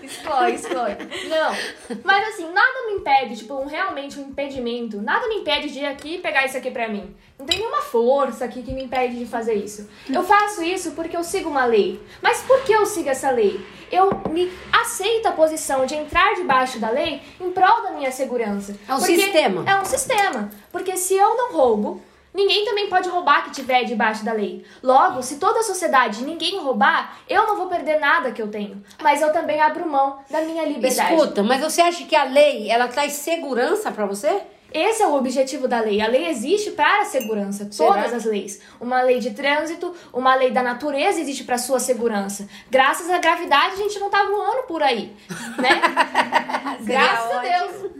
Exclui, 0.01 0.53
exclui. 0.53 1.29
Não. 1.29 1.97
Mas 2.03 2.27
assim, 2.29 2.51
nada 2.51 2.87
me 2.87 2.93
impede, 2.93 3.37
tipo, 3.37 3.53
um, 3.55 3.65
realmente 3.65 4.19
um 4.19 4.29
impedimento. 4.29 5.01
Nada 5.01 5.27
me 5.27 5.35
impede 5.35 5.69
de 5.69 5.79
ir 5.79 5.85
aqui 5.85 6.15
e 6.15 6.19
pegar 6.19 6.45
isso 6.45 6.57
aqui 6.57 6.71
pra 6.71 6.87
mim. 6.87 7.13
Não 7.37 7.45
tem 7.45 7.59
nenhuma 7.59 7.81
força 7.81 8.45
aqui 8.45 8.63
que 8.63 8.73
me 8.73 8.83
impede 8.83 9.19
de 9.19 9.25
fazer 9.25 9.55
isso. 9.55 9.89
Eu 10.09 10.23
faço 10.23 10.63
isso 10.63 10.91
porque 10.91 11.15
eu 11.15 11.23
sigo 11.23 11.49
uma 11.49 11.65
lei. 11.65 12.01
Mas 12.21 12.41
por 12.41 12.63
que 12.63 12.71
eu 12.71 12.85
sigo 12.85 13.09
essa 13.09 13.29
lei? 13.31 13.59
Eu 13.91 14.09
me 14.29 14.51
aceito 14.71 15.27
a 15.27 15.31
posição 15.31 15.85
de 15.85 15.95
entrar 15.95 16.33
debaixo 16.35 16.79
da 16.79 16.89
lei 16.89 17.21
em 17.39 17.51
prol 17.51 17.83
da 17.83 17.91
minha 17.91 18.11
segurança. 18.11 18.75
É 18.87 18.93
um 18.93 18.99
sistema. 18.99 19.69
É 19.69 19.81
um 19.81 19.85
sistema. 19.85 20.49
Porque 20.71 20.95
se 20.95 21.15
eu 21.15 21.35
não 21.35 21.53
roubo, 21.53 22.01
Ninguém 22.33 22.65
também 22.65 22.89
pode 22.89 23.07
roubar 23.09 23.43
que 23.43 23.51
tiver 23.51 23.83
debaixo 23.83 24.25
da 24.25 24.33
lei. 24.33 24.65
Logo, 24.81 25.21
se 25.21 25.37
toda 25.37 25.59
a 25.59 25.63
sociedade 25.63 26.23
ninguém 26.23 26.59
roubar, 26.59 27.17
eu 27.29 27.45
não 27.45 27.55
vou 27.55 27.67
perder 27.67 27.99
nada 27.99 28.31
que 28.31 28.41
eu 28.41 28.47
tenho. 28.47 28.83
Mas 29.01 29.21
eu 29.21 29.31
também 29.31 29.61
abro 29.61 29.87
mão 29.87 30.19
da 30.29 30.41
minha 30.41 30.65
liberdade. 30.65 31.13
Escuta, 31.13 31.43
mas 31.43 31.61
você 31.61 31.81
acha 31.81 32.03
que 32.05 32.15
a 32.15 32.23
lei, 32.23 32.69
ela 32.69 32.87
traz 32.87 33.13
segurança 33.13 33.91
pra 33.91 34.05
você? 34.05 34.41
Esse 34.73 35.03
é 35.03 35.07
o 35.07 35.13
objetivo 35.13 35.67
da 35.67 35.79
lei. 35.79 36.01
A 36.01 36.07
lei 36.07 36.27
existe 36.27 36.71
para 36.71 37.01
a 37.01 37.05
segurança, 37.05 37.67
Será? 37.71 37.93
todas 37.93 38.11
as 38.11 38.25
leis. 38.25 38.59
Uma 38.81 39.03
lei 39.03 39.19
de 39.19 39.31
trânsito, 39.31 39.93
uma 40.11 40.33
lei 40.33 40.49
da 40.49 40.63
natureza 40.63 41.21
existe 41.21 41.43
para 41.43 41.59
sua 41.59 41.79
segurança. 41.79 42.47
Graças 42.71 43.07
à 43.11 43.19
gravidade 43.19 43.73
a 43.73 43.77
gente 43.77 43.99
não 43.99 44.09
tá 44.09 44.23
voando 44.23 44.63
por 44.63 44.81
aí, 44.81 45.15
né? 45.59 45.79
Graças 46.81 47.31
a 47.31 47.39
Deus. 47.39 47.91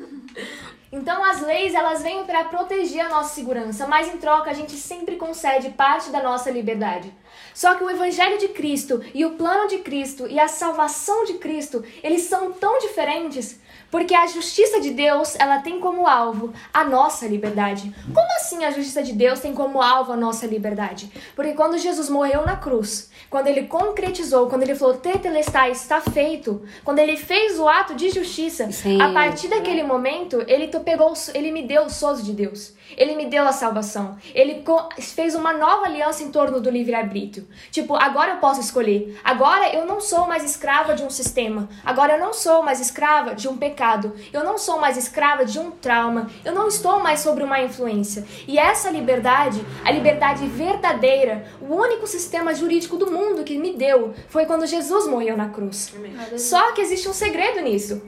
Então 0.95 1.25
as 1.25 1.41
leis 1.41 1.73
elas 1.73 2.03
vêm 2.03 2.23
para 2.23 2.43
proteger 2.43 3.03
a 3.03 3.09
nossa 3.09 3.33
segurança, 3.33 3.87
mas 3.87 4.13
em 4.13 4.17
troca 4.17 4.51
a 4.51 4.53
gente 4.53 4.73
sempre 4.73 5.15
concede 5.15 5.71
parte 5.71 6.11
da 6.11 6.21
nossa 6.21 6.51
liberdade. 6.51 7.11
Só 7.51 7.73
que 7.73 7.83
o 7.83 7.89
evangelho 7.89 8.37
de 8.37 8.49
Cristo 8.49 9.03
e 9.11 9.25
o 9.25 9.31
plano 9.31 9.67
de 9.67 9.79
Cristo 9.79 10.27
e 10.27 10.39
a 10.39 10.47
salvação 10.47 11.25
de 11.25 11.33
Cristo, 11.39 11.83
eles 12.03 12.21
são 12.21 12.53
tão 12.53 12.77
diferentes 12.77 13.59
porque 13.93 14.15
a 14.15 14.25
justiça 14.25 14.81
de 14.81 14.89
Deus, 14.89 15.35
ela 15.37 15.59
tem 15.59 15.79
como 15.79 16.07
alvo 16.07 16.51
a 16.73 16.83
nossa 16.83 17.27
liberdade. 17.27 17.93
Como 18.11 18.27
assim 18.37 18.65
a 18.65 18.71
justiça 18.71 19.03
de 19.03 19.13
Deus 19.13 19.39
tem 19.39 19.53
como 19.53 19.83
alvo 19.83 20.11
a 20.11 20.17
nossa 20.17 20.47
liberdade? 20.47 21.11
Porque 21.35 21.53
quando 21.53 21.77
Jesus 21.77 22.09
morreu 22.09 22.43
na 22.43 22.55
cruz, 22.55 23.11
quando 23.29 23.45
ele 23.45 23.67
concretizou, 23.67 24.49
quando 24.49 24.63
ele 24.63 24.73
falou 24.73 24.97
tetelestai, 24.97 25.69
está 25.69 26.01
feito, 26.01 26.63
quando 26.83 26.97
ele 26.97 27.15
fez 27.15 27.59
o 27.59 27.67
ato 27.67 27.93
de 27.93 28.09
justiça, 28.09 28.71
Sim. 28.71 28.99
a 28.99 29.13
partir 29.13 29.47
daquele 29.47 29.83
momento, 29.83 30.43
ele 30.47 30.69
pegou, 30.79 31.13
ele 31.35 31.51
me 31.51 31.61
deu 31.61 31.83
o 31.83 31.89
sozo 31.91 32.23
de 32.23 32.33
Deus. 32.33 32.73
Ele 32.97 33.15
me 33.15 33.25
deu 33.25 33.47
a 33.47 33.51
salvação. 33.51 34.17
Ele 34.33 34.63
fez 34.99 35.35
uma 35.35 35.53
nova 35.53 35.85
aliança 35.85 36.23
em 36.23 36.31
torno 36.31 36.59
do 36.59 36.69
livre-arbítrio. 36.69 37.47
Tipo, 37.71 37.95
agora 37.95 38.33
eu 38.33 38.37
posso 38.37 38.59
escolher. 38.59 39.19
Agora 39.23 39.73
eu 39.73 39.85
não 39.85 39.99
sou 39.99 40.27
mais 40.27 40.43
escrava 40.43 40.93
de 40.93 41.03
um 41.03 41.09
sistema. 41.09 41.69
Agora 41.83 42.13
eu 42.13 42.19
não 42.19 42.33
sou 42.33 42.61
mais 42.61 42.79
escrava 42.79 43.33
de 43.33 43.47
um 43.47 43.57
pecado. 43.57 43.82
Eu 44.31 44.43
não 44.43 44.57
sou 44.57 44.79
mais 44.79 44.95
escrava 44.97 45.43
de 45.45 45.59
um 45.59 45.71
trauma. 45.71 46.29
Eu 46.45 46.53
não 46.53 46.67
estou 46.67 46.99
mais 46.99 47.19
sobre 47.19 47.43
uma 47.43 47.61
influência. 47.61 48.25
E 48.47 48.57
essa 48.57 48.89
liberdade, 48.89 49.63
a 49.83 49.91
liberdade 49.91 50.47
verdadeira, 50.47 51.45
o 51.61 51.73
único 51.75 52.07
sistema 52.07 52.53
jurídico 52.53 52.97
do 52.97 53.11
mundo 53.11 53.43
que 53.43 53.57
me 53.57 53.73
deu 53.73 54.13
foi 54.29 54.45
quando 54.45 54.65
Jesus 54.65 55.07
morreu 55.07 55.35
na 55.35 55.49
cruz. 55.49 55.93
Só 56.37 56.71
que 56.71 56.81
existe 56.81 57.09
um 57.09 57.13
segredo 57.13 57.59
nisso. 57.61 58.01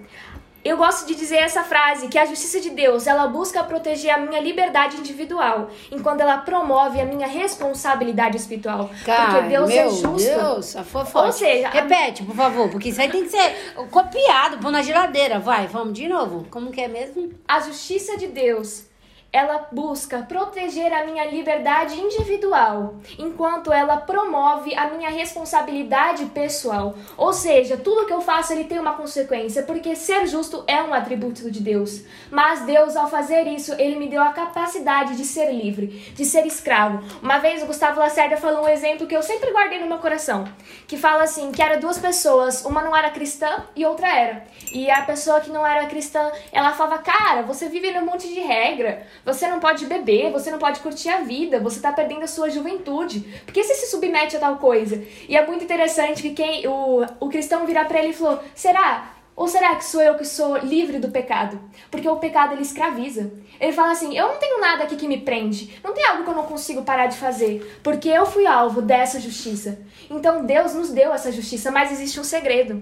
Eu 0.65 0.77
gosto 0.77 1.05
de 1.05 1.13
dizer 1.13 1.37
essa 1.37 1.61
frase, 1.61 2.07
que 2.07 2.17
a 2.17 2.25
justiça 2.25 2.59
de 2.59 2.71
Deus, 2.71 3.05
ela 3.05 3.27
busca 3.27 3.63
proteger 3.63 4.09
a 4.09 4.17
minha 4.17 4.41
liberdade 4.41 4.97
individual, 4.97 5.69
enquanto 5.91 6.21
ela 6.21 6.39
promove 6.39 6.99
a 6.99 7.05
minha 7.05 7.27
responsabilidade 7.27 8.35
espiritual. 8.35 8.89
Cara, 9.05 9.25
porque 9.25 9.49
Deus 9.49 9.69
meu 9.69 9.79
é 9.79 9.89
justo. 9.89 10.17
Deus, 10.17 10.75
a 10.75 10.83
fofoca. 10.83 11.27
Ou 11.27 11.31
seja, 11.31 11.69
Repete, 11.69 12.23
por 12.23 12.35
favor, 12.35 12.67
porque 12.69 12.89
isso 12.89 12.99
aí 12.99 13.11
tem 13.11 13.25
que 13.25 13.29
ser 13.29 13.75
copiado, 13.91 14.57
pôr 14.57 14.71
na 14.71 14.81
geladeira. 14.81 15.37
Vai, 15.37 15.67
vamos 15.67 15.93
de 15.93 16.07
novo. 16.07 16.47
Como 16.49 16.71
que 16.71 16.81
é 16.81 16.87
mesmo? 16.87 17.31
A 17.47 17.59
justiça 17.59 18.17
de 18.17 18.25
Deus, 18.25 18.85
ela 19.35 19.67
busca 19.69 20.19
proteger 20.21 20.93
a 20.93 21.05
minha 21.05 21.25
liberdade 21.25 21.99
individual, 21.99 22.95
enquanto 23.19 23.73
ela 23.73 23.97
promove 23.97 24.73
a 24.73 24.87
minha 24.87 25.09
responsabilidade 25.09 26.23
pessoal. 26.27 26.95
Ou 27.17 27.33
seja, 27.33 27.75
tudo 27.75 28.05
que 28.05 28.13
eu 28.13 28.21
faço 28.21 28.53
ele 28.53 28.63
tem 28.63 28.79
uma 28.79 28.93
consequência, 28.93 29.63
porque 29.63 29.93
ser 29.93 30.25
justo 30.25 30.63
é 30.65 30.81
um 30.81 30.93
atributo 30.93 31.51
de 31.51 31.59
Deus. 31.59 32.05
Mas 32.31 32.61
Deus, 32.61 32.95
ao 32.95 33.09
fazer 33.09 33.45
isso, 33.45 33.73
ele 33.73 33.97
me 33.97 34.07
deu 34.07 34.21
a 34.21 34.31
capacidade 34.31 35.17
de 35.17 35.25
ser 35.25 35.51
livre, 35.51 35.87
de 36.15 36.23
ser 36.23 36.45
escravo. 36.45 37.03
Uma 37.21 37.37
vez 37.37 37.61
o 37.61 37.65
Gustavo 37.65 37.99
Lacerda 37.99 38.37
falou 38.37 38.63
um 38.63 38.69
exemplo 38.69 39.05
que 39.05 39.17
eu 39.17 39.21
sempre 39.21 39.51
guardei 39.51 39.81
no 39.81 39.87
meu 39.87 39.97
coração, 39.97 40.45
que 40.87 40.95
fala 40.95 41.23
assim, 41.23 41.51
que 41.51 41.61
era 41.61 41.77
duas 41.77 41.97
pessoas, 41.97 42.63
uma 42.63 42.81
não 42.81 42.95
era 42.95 43.09
cristã 43.09 43.65
e 43.75 43.85
outra 43.85 44.07
era. 44.07 44.45
E 44.71 44.89
a 44.89 45.01
pessoa 45.01 45.41
que 45.41 45.51
não 45.51 45.67
era 45.67 45.87
cristã, 45.87 46.31
ela 46.53 46.71
falava: 46.71 46.99
"Cara, 46.99 47.41
você 47.41 47.67
vive 47.67 47.91
num 47.91 48.05
monte 48.05 48.29
de 48.33 48.39
regra. 48.39 49.05
Você 49.25 49.47
não 49.47 49.59
pode 49.59 49.85
beber, 49.87 50.31
você 50.31 50.51
não 50.51 50.59
pode 50.59 50.79
curtir 50.79 51.09
a 51.09 51.21
vida, 51.21 51.59
você 51.59 51.79
tá 51.79 51.91
perdendo 51.91 52.23
a 52.23 52.27
sua 52.27 52.49
juventude. 52.49 53.21
Por 53.45 53.53
que 53.53 53.63
você 53.63 53.73
se 53.73 53.87
submete 53.87 54.37
a 54.37 54.39
tal 54.39 54.57
coisa?" 54.57 55.03
E 55.27 55.35
é 55.35 55.45
muito 55.45 55.63
interessante 55.63 56.21
que 56.21 56.31
quem 56.31 56.67
o, 56.67 57.03
o 57.19 57.29
cristão 57.29 57.65
virar 57.65 57.85
pra 57.85 57.99
ele 57.99 58.09
e 58.09 58.13
falou: 58.13 58.39
"Será 58.53 59.11
Ou 59.35 59.47
será 59.49 59.75
que 59.75 59.83
sou 59.83 60.01
eu 60.01 60.15
que 60.15 60.23
sou 60.23 60.57
livre 60.59 60.97
do 60.97 61.11
pecado? 61.11 61.59
Porque 61.91 62.07
o 62.07 62.15
pecado 62.17 62.53
ele 62.53 62.61
escraviza. 62.61 63.33
Ele 63.59 63.73
fala 63.73 63.91
assim: 63.91 64.17
eu 64.17 64.27
não 64.27 64.37
tenho 64.37 64.61
nada 64.61 64.83
aqui 64.83 64.95
que 64.95 65.07
me 65.07 65.17
prende, 65.21 65.79
não 65.83 65.93
tem 65.93 66.05
algo 66.05 66.23
que 66.23 66.29
eu 66.29 66.35
não 66.35 66.45
consigo 66.45 66.83
parar 66.83 67.07
de 67.07 67.17
fazer, 67.17 67.79
porque 67.83 68.09
eu 68.09 68.25
fui 68.25 68.45
alvo 68.45 68.81
dessa 68.81 69.19
justiça. 69.19 69.79
Então 70.09 70.45
Deus 70.45 70.73
nos 70.73 70.89
deu 70.91 71.13
essa 71.13 71.31
justiça, 71.31 71.71
mas 71.71 71.91
existe 71.91 72.19
um 72.19 72.23
segredo. 72.23 72.81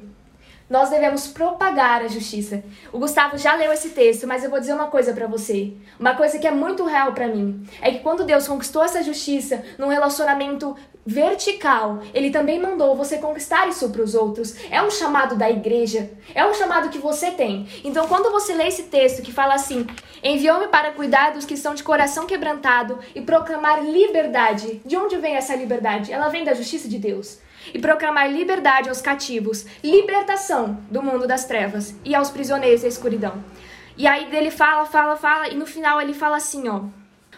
Nós 0.73 0.89
devemos 0.89 1.27
propagar 1.27 2.01
a 2.01 2.07
justiça. 2.07 2.63
O 2.91 2.97
Gustavo 2.97 3.37
já 3.37 3.53
leu 3.53 3.71
esse 3.71 3.89
texto, 3.89 4.25
mas 4.25 4.43
eu 4.43 4.49
vou 4.49 4.59
dizer 4.59 4.73
uma 4.73 4.87
coisa 4.87 5.13
para 5.13 5.27
você. 5.27 5.71
Uma 5.99 6.15
coisa 6.15 6.39
que 6.39 6.47
é 6.47 6.51
muito 6.51 6.83
real 6.83 7.13
para 7.13 7.27
mim. 7.27 7.63
É 7.79 7.91
que 7.91 7.99
quando 7.99 8.25
Deus 8.25 8.47
conquistou 8.47 8.83
essa 8.83 9.03
justiça 9.03 9.63
num 9.77 9.89
relacionamento 9.89 10.75
vertical, 11.05 12.01
ele 12.11 12.31
também 12.31 12.59
mandou 12.59 12.95
você 12.95 13.19
conquistar 13.19 13.69
isso 13.69 13.87
para 13.91 14.01
os 14.01 14.15
outros. 14.15 14.55
É 14.71 14.81
um 14.81 14.89
chamado 14.89 15.35
da 15.35 15.47
igreja, 15.47 16.09
é 16.33 16.43
um 16.43 16.55
chamado 16.55 16.89
que 16.89 16.97
você 16.97 17.29
tem. 17.29 17.67
Então, 17.83 18.07
quando 18.07 18.31
você 18.31 18.55
lê 18.55 18.67
esse 18.67 18.85
texto 18.85 19.21
que 19.21 19.31
fala 19.31 19.53
assim: 19.53 19.85
"Enviou-me 20.23 20.69
para 20.69 20.91
cuidar 20.93 21.33
dos 21.33 21.45
que 21.45 21.53
estão 21.53 21.75
de 21.75 21.83
coração 21.83 22.25
quebrantado 22.25 22.97
e 23.13 23.21
proclamar 23.21 23.85
liberdade". 23.85 24.81
De 24.83 24.97
onde 24.97 25.17
vem 25.17 25.35
essa 25.35 25.55
liberdade? 25.55 26.11
Ela 26.11 26.29
vem 26.29 26.43
da 26.43 26.55
justiça 26.55 26.89
de 26.89 26.97
Deus 26.97 27.37
e 27.71 27.79
proclamar 27.79 28.31
liberdade 28.31 28.89
aos 28.89 29.01
cativos, 29.01 29.65
libertação 29.83 30.79
do 30.89 31.03
mundo 31.03 31.27
das 31.27 31.45
trevas 31.45 31.93
e 32.03 32.15
aos 32.15 32.31
prisioneiros 32.31 32.81
da 32.81 32.87
escuridão. 32.87 33.43
E 33.95 34.07
aí 34.07 34.27
ele 34.35 34.49
fala, 34.49 34.85
fala, 34.85 35.15
fala 35.15 35.49
e 35.49 35.55
no 35.55 35.65
final 35.65 36.01
ele 36.01 36.13
fala 36.13 36.37
assim, 36.37 36.67
ó. 36.67 36.81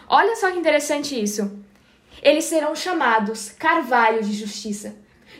Olha 0.08 0.36
só 0.36 0.50
que 0.50 0.58
interessante 0.58 1.20
isso. 1.20 1.58
Eles 2.22 2.44
serão 2.44 2.74
chamados 2.74 3.50
carvalho 3.50 4.22
de 4.22 4.32
justiça. 4.32 4.96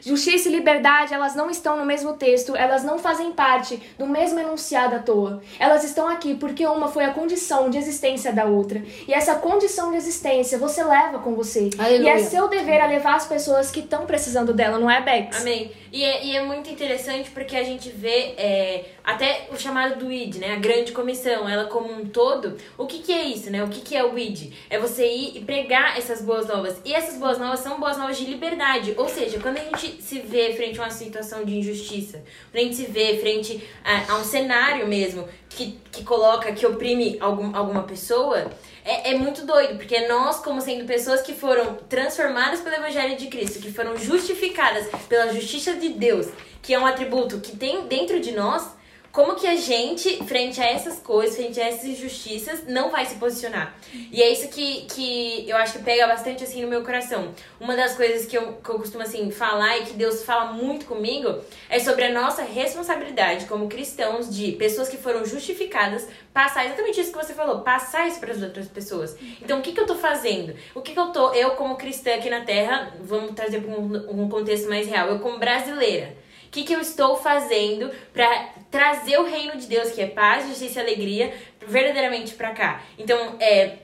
Justiça 0.07 0.49
e 0.49 0.53
liberdade, 0.53 1.13
elas 1.13 1.35
não 1.35 1.51
estão 1.51 1.77
no 1.77 1.85
mesmo 1.85 2.13
texto, 2.13 2.55
elas 2.55 2.85
não 2.85 2.97
fazem 2.97 3.33
parte 3.33 3.83
do 3.99 4.07
mesmo 4.07 4.39
enunciado 4.39 4.95
à 4.95 4.99
toa. 5.01 5.43
Elas 5.59 5.83
estão 5.83 6.07
aqui 6.07 6.37
porque 6.37 6.65
uma 6.65 6.87
foi 6.87 7.05
a 7.05 7.13
condição 7.13 7.69
de 7.69 7.77
existência 7.77 8.33
da 8.33 8.45
outra. 8.45 8.81
E 9.09 9.13
essa 9.13 9.35
condição 9.35 9.91
de 9.91 9.97
existência 9.97 10.59
você 10.59 10.85
leva 10.85 11.19
com 11.19 11.35
você. 11.35 11.71
Aleluia. 11.77 12.05
E 12.05 12.09
é 12.09 12.19
seu 12.21 12.47
dever 12.47 12.81
a 12.81 12.87
levar 12.87 13.17
as 13.17 13.27
pessoas 13.27 13.73
que 13.73 13.81
estão 13.81 14.07
precisando 14.07 14.55
dela, 14.55 14.79
não 14.79 14.89
é, 14.89 15.01
Bex? 15.01 15.41
Amém. 15.41 15.73
E 15.93 16.05
é, 16.05 16.25
e 16.25 16.37
é 16.37 16.45
muito 16.45 16.71
interessante 16.71 17.31
porque 17.31 17.57
a 17.57 17.65
gente 17.65 17.89
vê 17.89 18.35
é, 18.37 18.85
até 19.03 19.49
o 19.51 19.57
chamado 19.57 19.99
do 19.99 20.13
ID, 20.13 20.37
né? 20.37 20.53
A 20.53 20.59
grande 20.59 20.93
comissão, 20.93 21.49
ela 21.49 21.65
como 21.65 21.93
um 21.93 22.07
todo. 22.07 22.57
O 22.77 22.87
que, 22.87 22.99
que 22.99 23.13
é 23.13 23.25
isso, 23.25 23.51
né? 23.51 23.65
O 23.65 23.69
que, 23.69 23.81
que 23.81 23.97
é 23.97 24.05
o 24.05 24.19
ID? 24.19 24.53
É 24.69 24.79
você 24.79 25.07
ir 25.07 25.39
e 25.39 25.41
pregar 25.41 25.97
essas 25.97 26.21
boas 26.21 26.47
novas. 26.47 26.81
E 26.85 26.93
essas 26.93 27.17
boas 27.17 27.39
novas 27.39 27.61
são 27.61 27.81
boas 27.81 27.97
novas 27.97 28.19
de 28.19 28.27
liberdade. 28.27 28.95
Ou 28.97 29.09
seja, 29.09 29.39
quando 29.41 29.57
a 29.57 29.61
gente 29.61 29.96
se 30.00 30.21
vê 30.21 30.53
frente 30.55 30.79
a 30.79 30.85
uma 30.85 30.91
situação 30.91 31.45
de 31.45 31.57
injustiça, 31.59 32.23
quando 32.50 32.62
a 32.62 32.67
gente 32.67 32.76
se 32.76 32.87
vê 32.87 33.19
frente 33.19 33.62
a, 33.85 34.12
a 34.12 34.19
um 34.19 34.25
cenário 34.25 34.87
mesmo 34.87 35.29
que, 35.49 35.79
que 35.91 36.05
coloca, 36.05 36.53
que 36.53 36.67
oprime 36.67 37.17
algum, 37.21 37.57
alguma 37.57 37.83
pessoa, 37.83 38.50
é, 38.85 39.12
é 39.12 39.19
muito 39.19 39.45
doido, 39.45 39.76
porque 39.76 40.07
nós, 40.07 40.37
como 40.37 40.61
sendo 40.61 40.85
pessoas 40.85 41.23
que 41.23 41.35
foram 41.35 41.75
transformadas 41.88 42.61
pelo 42.61 42.76
Evangelho 42.76 43.17
de 43.17 43.26
Cristo, 43.26 43.61
que 43.61 43.73
foram 43.73 43.97
justificadas 43.97 44.88
pela 45.09 45.33
justiça 45.33 45.75
de 45.75 45.88
Deus, 45.88 46.29
que 46.62 46.73
é 46.73 46.79
um 46.79 46.87
atributo 46.87 47.41
que 47.41 47.57
tem 47.57 47.87
dentro 47.87 48.21
de 48.21 48.33
nós, 48.33 48.76
como 49.17 49.35
que 49.35 49.47
a 49.47 49.57
gente, 49.57 50.23
frente 50.27 50.61
a 50.61 50.67
essas 50.67 50.99
coisas, 50.99 51.37
frente 51.37 51.59
a 51.59 51.65
essas 51.65 51.87
injustiças, 51.87 52.67
não 52.67 52.91
vai 52.91 53.07
se 53.07 53.15
posicionar? 53.15 53.75
E 54.13 54.23
é 54.23 54.31
isso 54.31 54.47
que, 54.49 54.83
que 54.83 55.49
eu 55.49 55.57
acho 55.57 55.73
que 55.73 55.79
pega 55.79 56.07
bastante, 56.07 56.45
assim, 56.45 56.61
no 56.61 56.69
meu 56.69 56.85
coração. 56.85 57.33
Uma 57.59 57.75
das 57.75 57.97
coisas 57.97 58.27
que 58.27 58.37
eu, 58.37 58.53
que 58.63 58.69
eu 58.69 58.79
costumo, 58.79 59.03
assim, 59.03 59.31
falar 59.31 59.79
e 59.79 59.85
que 59.85 59.95
Deus 59.95 60.23
fala 60.23 60.53
muito 60.53 60.85
comigo 60.85 61.35
é 61.71 61.79
sobre 61.79 62.05
a 62.05 62.13
nossa 62.13 62.43
responsabilidade 62.43 63.47
como 63.47 63.69
cristãos 63.69 64.29
de 64.29 64.53
pessoas 64.53 64.87
que 64.87 64.99
foram 64.99 65.25
justificadas 65.25 66.07
passar 66.31 66.67
exatamente 66.67 67.01
isso 67.01 67.11
que 67.11 67.17
você 67.17 67.33
falou, 67.33 67.61
passar 67.61 68.07
isso 68.07 68.21
para 68.21 68.33
as 68.33 68.43
outras 68.43 68.69
pessoas. 68.69 69.17
Então, 69.41 69.61
o 69.61 69.63
que, 69.63 69.73
que 69.73 69.81
eu 69.81 69.87
tô 69.87 69.95
fazendo? 69.95 70.55
O 70.75 70.83
que, 70.83 70.93
que 70.93 71.01
eu 71.01 71.07
tô, 71.07 71.33
eu 71.33 71.53
como 71.53 71.77
cristã 71.77 72.17
aqui 72.17 72.29
na 72.29 72.43
Terra, 72.43 72.93
vamos 73.01 73.31
trazer 73.35 73.63
para 73.63 73.81
um, 73.81 74.25
um 74.25 74.29
contexto 74.29 74.69
mais 74.69 74.87
real, 74.87 75.09
eu 75.09 75.21
como 75.21 75.39
brasileira, 75.39 76.15
o 76.49 76.51
que, 76.51 76.65
que 76.65 76.75
eu 76.75 76.81
estou 76.81 77.17
fazendo 77.17 77.91
para 78.13 78.55
trazer 78.71 79.19
o 79.19 79.25
reino 79.25 79.57
de 79.57 79.67
Deus, 79.67 79.91
que 79.91 80.00
é 80.00 80.07
paz, 80.07 80.47
justiça 80.49 80.81
e 80.81 80.83
alegria, 80.83 81.35
verdadeiramente 81.67 82.35
para 82.35 82.50
cá? 82.50 82.83
Então, 82.99 83.37
é. 83.41 83.79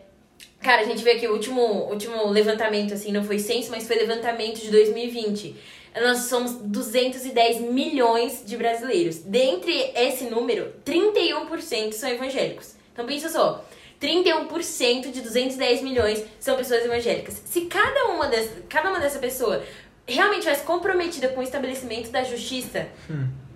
Cara, 0.61 0.83
a 0.83 0.85
gente 0.85 1.03
vê 1.03 1.13
aqui 1.13 1.27
o 1.27 1.33
último, 1.33 1.61
último 1.91 2.29
levantamento, 2.29 2.95
assim, 2.95 3.11
não 3.11 3.25
foi 3.25 3.39
censo, 3.41 3.71
mas 3.71 3.87
foi 3.87 3.97
levantamento 3.97 4.61
de 4.61 4.71
2020. 4.71 5.57
Nós 6.01 6.21
somos 6.21 6.53
210 6.53 7.61
milhões 7.61 8.45
de 8.47 8.57
brasileiros. 8.57 9.19
Dentre 9.19 9.93
esse 9.95 10.25
número, 10.25 10.73
31% 10.85 11.93
são 11.93 12.09
evangélicos. 12.09 12.77
Então 12.93 13.05
pensa 13.05 13.29
só, 13.29 13.65
31% 14.01 15.11
de 15.11 15.21
210 15.21 15.83
milhões 15.83 16.25
são 16.41 16.57
pessoas 16.57 16.85
evangélicas. 16.85 17.41
Se 17.45 17.63
cada 17.63 18.07
uma 18.07 18.27
dessa, 18.27 18.63
cada 18.69 18.91
uma 18.91 18.99
dessa 18.99 19.19
pessoa 19.19 19.63
realmente 20.07 20.43
tivesse 20.43 20.65
comprometida 20.65 21.29
com 21.29 21.41
o 21.41 21.43
estabelecimento 21.43 22.11
da 22.11 22.25
justiça, 22.25 22.89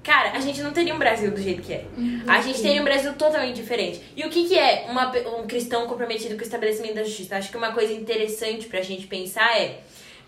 cara, 0.07 0.31
a 0.31 0.40
gente 0.40 0.62
não 0.62 0.73
teria 0.73 0.95
um 0.95 0.99
Brasil 0.99 1.33
do 1.33 1.42
jeito 1.42 1.62
que 1.62 1.73
é. 1.73 1.85
A 2.29 2.40
gente 2.40 2.62
teria 2.62 2.81
um 2.81 2.85
Brasil 2.85 3.12
totalmente 3.14 3.57
diferente. 3.57 4.01
E 4.14 4.25
o 4.25 4.31
que, 4.31 4.47
que 4.47 4.57
é 4.57 4.87
uma, 4.88 5.12
um 5.37 5.49
cristão 5.49 5.88
comprometido 5.88 6.37
com 6.37 6.42
o 6.42 6.45
estabelecimento 6.45 6.95
da 6.95 7.03
justiça? 7.03 7.37
Acho 7.37 7.51
que 7.51 7.57
uma 7.57 7.73
coisa 7.73 7.92
interessante 7.92 8.69
pra 8.69 8.81
gente 8.83 9.09
pensar 9.09 9.61
é, 9.61 9.81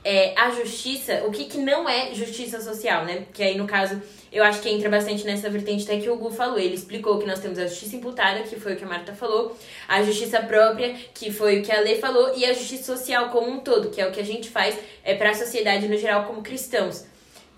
é 0.04 0.34
a 0.36 0.50
justiça, 0.50 1.22
o 1.26 1.30
que, 1.30 1.44
que 1.44 1.58
não 1.58 1.88
é 1.88 2.12
justiça 2.12 2.60
social, 2.60 3.04
né? 3.04 3.26
Que 3.32 3.40
aí, 3.40 3.56
no 3.56 3.68
caso, 3.68 4.02
eu 4.32 4.42
acho 4.42 4.60
que 4.60 4.68
entra 4.68 4.90
bastante 4.90 5.24
nessa 5.24 5.48
vertente 5.48 5.84
até 5.84 6.00
que 6.00 6.10
o 6.10 6.16
Gu 6.16 6.30
falou. 6.32 6.58
Ele 6.58 6.74
explicou 6.74 7.16
que 7.20 7.26
nós 7.26 7.38
temos 7.38 7.56
a 7.56 7.68
justiça 7.68 7.94
imputada, 7.94 8.42
que 8.42 8.58
foi 8.58 8.74
o 8.74 8.76
que 8.76 8.84
a 8.84 8.88
Marta 8.88 9.12
falou, 9.12 9.56
a 9.86 10.02
justiça 10.02 10.40
própria, 10.40 10.92
que 11.14 11.30
foi 11.30 11.60
o 11.60 11.62
que 11.62 11.70
a 11.70 11.78
Lê 11.80 11.94
falou, 11.94 12.36
e 12.36 12.44
a 12.44 12.52
justiça 12.52 12.96
social 12.96 13.28
como 13.28 13.48
um 13.48 13.60
todo, 13.60 13.90
que 13.90 14.00
é 14.00 14.08
o 14.08 14.10
que 14.10 14.18
a 14.18 14.24
gente 14.24 14.50
faz 14.50 14.76
é, 15.04 15.14
para 15.14 15.30
a 15.30 15.34
sociedade 15.34 15.86
no 15.86 15.96
geral 15.96 16.24
como 16.24 16.42
cristãos. 16.42 17.06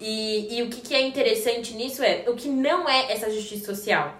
E, 0.01 0.57
e 0.59 0.63
o 0.63 0.69
que, 0.71 0.81
que 0.81 0.95
é 0.95 1.01
interessante 1.03 1.75
nisso 1.75 2.03
é 2.03 2.25
o 2.27 2.35
que 2.35 2.49
não 2.49 2.89
é 2.89 3.13
essa 3.13 3.31
justiça 3.31 3.67
social. 3.75 4.17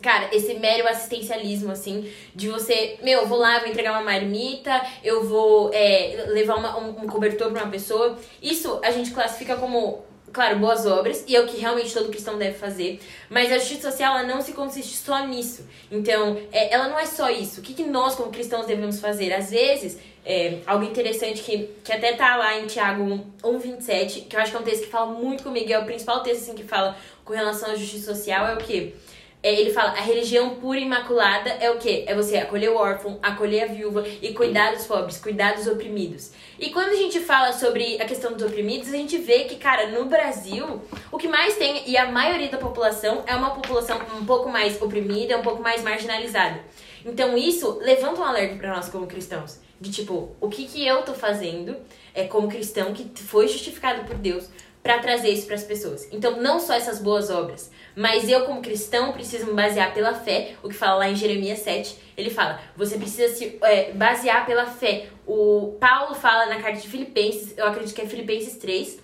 Cara, 0.00 0.30
esse 0.34 0.54
mero 0.54 0.88
assistencialismo, 0.88 1.70
assim, 1.72 2.10
de 2.34 2.48
você, 2.48 2.96
meu, 3.02 3.20
eu 3.20 3.26
vou 3.26 3.36
lá, 3.38 3.58
vou 3.58 3.68
entregar 3.68 3.92
uma 3.92 4.02
marmita, 4.02 4.80
eu 5.04 5.24
vou 5.28 5.70
é, 5.74 6.24
levar 6.28 6.56
uma- 6.56 6.78
um, 6.78 6.88
um 7.02 7.06
cobertor 7.06 7.50
pra 7.52 7.64
uma 7.64 7.70
pessoa. 7.70 8.18
Isso 8.40 8.80
a 8.82 8.90
gente 8.92 9.10
classifica 9.10 9.56
como, 9.56 10.02
claro, 10.32 10.58
boas 10.58 10.86
obras, 10.86 11.24
e 11.26 11.34
é 11.34 11.40
o 11.40 11.46
que 11.46 11.56
realmente 11.58 11.92
todo 11.92 12.10
cristão 12.10 12.38
deve 12.38 12.56
fazer. 12.56 13.00
Mas 13.28 13.52
a 13.52 13.58
justiça 13.58 13.90
social, 13.90 14.16
ela 14.16 14.26
não 14.26 14.40
se 14.40 14.52
consiste 14.52 14.96
só 14.96 15.26
nisso. 15.26 15.66
Então, 15.90 16.40
é, 16.52 16.72
ela 16.72 16.88
não 16.88 16.98
é 16.98 17.06
só 17.06 17.30
isso. 17.30 17.60
O 17.60 17.62
que, 17.62 17.74
que 17.74 17.84
nós, 17.84 18.14
como 18.14 18.30
cristãos, 18.30 18.66
devemos 18.66 19.00
fazer? 19.00 19.32
Às 19.32 19.50
vezes, 19.50 19.98
é, 20.24 20.58
algo 20.66 20.84
interessante 20.84 21.42
que, 21.42 21.70
que 21.82 21.92
até 21.92 22.12
tá 22.12 22.36
lá 22.36 22.58
em 22.58 22.66
Tiago 22.66 23.24
1,27, 23.42 24.28
que 24.28 24.36
eu 24.36 24.40
acho 24.40 24.50
que 24.50 24.56
é 24.56 24.60
um 24.60 24.64
texto 24.64 24.84
que 24.84 24.90
fala 24.90 25.12
muito 25.12 25.42
comigo, 25.42 25.68
e 25.68 25.72
é 25.72 25.78
o 25.78 25.84
principal 25.84 26.22
texto 26.22 26.42
assim, 26.42 26.54
que 26.54 26.64
fala 26.64 26.96
com 27.24 27.32
relação 27.32 27.70
à 27.70 27.74
justiça 27.74 28.14
social, 28.14 28.46
é 28.46 28.54
o 28.54 28.58
quê? 28.58 28.94
É, 29.42 29.58
ele 29.58 29.72
fala, 29.72 29.90
a 29.92 30.02
religião 30.02 30.56
pura 30.56 30.78
e 30.78 30.82
imaculada 30.82 31.48
é 31.48 31.70
o 31.70 31.78
quê? 31.78 32.04
É 32.06 32.14
você 32.14 32.36
acolher 32.36 32.68
o 32.70 32.76
órfão, 32.76 33.18
acolher 33.22 33.62
a 33.62 33.66
viúva 33.66 34.04
e 34.20 34.34
cuidar 34.34 34.72
dos 34.72 34.86
pobres, 34.86 35.18
cuidar 35.18 35.54
dos 35.54 35.66
oprimidos. 35.66 36.32
E 36.58 36.68
quando 36.68 36.90
a 36.90 36.96
gente 36.96 37.20
fala 37.20 37.52
sobre 37.54 38.00
a 38.02 38.04
questão 38.04 38.34
dos 38.34 38.42
oprimidos, 38.42 38.88
a 38.88 38.96
gente 38.96 39.16
vê 39.16 39.44
que, 39.44 39.56
cara, 39.56 39.88
no 39.88 40.04
Brasil, 40.04 40.82
o 41.10 41.16
que 41.16 41.26
mais 41.26 41.56
tem, 41.56 41.88
e 41.88 41.96
a 41.96 42.10
maioria 42.10 42.50
da 42.50 42.58
população, 42.58 43.24
é 43.26 43.34
uma 43.34 43.50
população 43.50 43.98
um 44.20 44.26
pouco 44.26 44.50
mais 44.50 44.80
oprimida, 44.82 45.38
um 45.38 45.42
pouco 45.42 45.62
mais 45.62 45.82
marginalizada. 45.82 46.60
Então 47.02 47.34
isso 47.34 47.78
levanta 47.80 48.20
um 48.20 48.24
alerta 48.24 48.56
pra 48.56 48.76
nós 48.76 48.90
como 48.90 49.06
cristãos. 49.06 49.58
De 49.80 49.90
tipo, 49.90 50.36
o 50.38 50.50
que 50.50 50.66
que 50.66 50.86
eu 50.86 51.00
tô 51.00 51.14
fazendo 51.14 51.74
é 52.14 52.24
como 52.24 52.48
cristão 52.48 52.92
que 52.92 53.10
foi 53.22 53.48
justificado 53.48 54.04
por 54.04 54.16
Deus 54.16 54.50
pra 54.82 54.98
trazer 54.98 55.30
isso 55.30 55.46
pras 55.46 55.62
pessoas. 55.62 56.06
Então 56.12 56.40
não 56.40 56.58
só 56.58 56.74
essas 56.74 56.98
boas 56.98 57.30
obras, 57.30 57.70
mas 57.96 58.28
eu 58.28 58.44
como 58.44 58.62
cristão 58.62 59.12
preciso 59.12 59.46
me 59.46 59.52
basear 59.52 59.92
pela 59.92 60.14
fé, 60.14 60.54
o 60.62 60.68
que 60.68 60.74
fala 60.74 60.98
lá 60.98 61.10
em 61.10 61.16
Jeremias 61.16 61.60
7, 61.60 61.96
ele 62.16 62.30
fala, 62.30 62.60
você 62.76 62.96
precisa 62.96 63.34
se 63.34 63.58
é, 63.62 63.92
basear 63.92 64.46
pela 64.46 64.66
fé. 64.66 65.08
O 65.26 65.76
Paulo 65.80 66.14
fala 66.14 66.46
na 66.46 66.60
carta 66.60 66.80
de 66.80 66.88
Filipenses, 66.88 67.56
eu 67.56 67.66
acredito 67.66 67.94
que 67.94 68.02
é 68.02 68.06
Filipenses 68.06 68.56
3, 68.56 68.98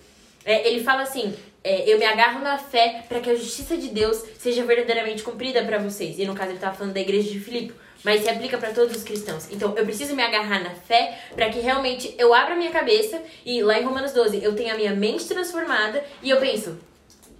é, 0.45 0.65
ele 0.69 0.81
fala 0.81 1.01
assim: 1.01 1.35
é, 1.63 1.91
eu 1.91 1.99
me 1.99 2.05
agarro 2.05 2.39
na 2.39 2.57
fé 2.57 3.03
para 3.09 3.19
que 3.19 3.29
a 3.29 3.35
justiça 3.35 3.75
de 3.75 3.89
Deus 3.89 4.23
seja 4.39 4.63
verdadeiramente 4.63 5.21
cumprida 5.21 5.61
para 5.65 5.77
vocês. 5.77 6.17
E 6.17 6.25
no 6.25 6.33
caso 6.33 6.51
ele 6.51 6.57
estava 6.57 6.73
falando 6.73 6.93
da 6.93 7.01
igreja 7.01 7.29
de 7.29 7.39
Filipe, 7.41 7.73
mas 8.05 8.21
se 8.21 8.29
aplica 8.29 8.57
para 8.57 8.71
todos 8.71 8.95
os 8.95 9.03
cristãos. 9.03 9.49
Então 9.51 9.77
eu 9.77 9.83
preciso 9.83 10.15
me 10.15 10.23
agarrar 10.23 10.63
na 10.63 10.69
fé 10.69 11.19
para 11.35 11.49
que 11.49 11.59
realmente 11.59 12.15
eu 12.17 12.33
abra 12.33 12.55
minha 12.55 12.71
cabeça 12.71 13.21
e 13.45 13.61
lá 13.61 13.77
em 13.77 13.83
Romanos 13.83 14.13
12 14.13 14.41
eu 14.41 14.55
tenha 14.55 14.73
a 14.73 14.77
minha 14.77 14.95
mente 14.95 15.27
transformada 15.27 16.01
e 16.23 16.29
eu 16.29 16.39
penso: 16.39 16.79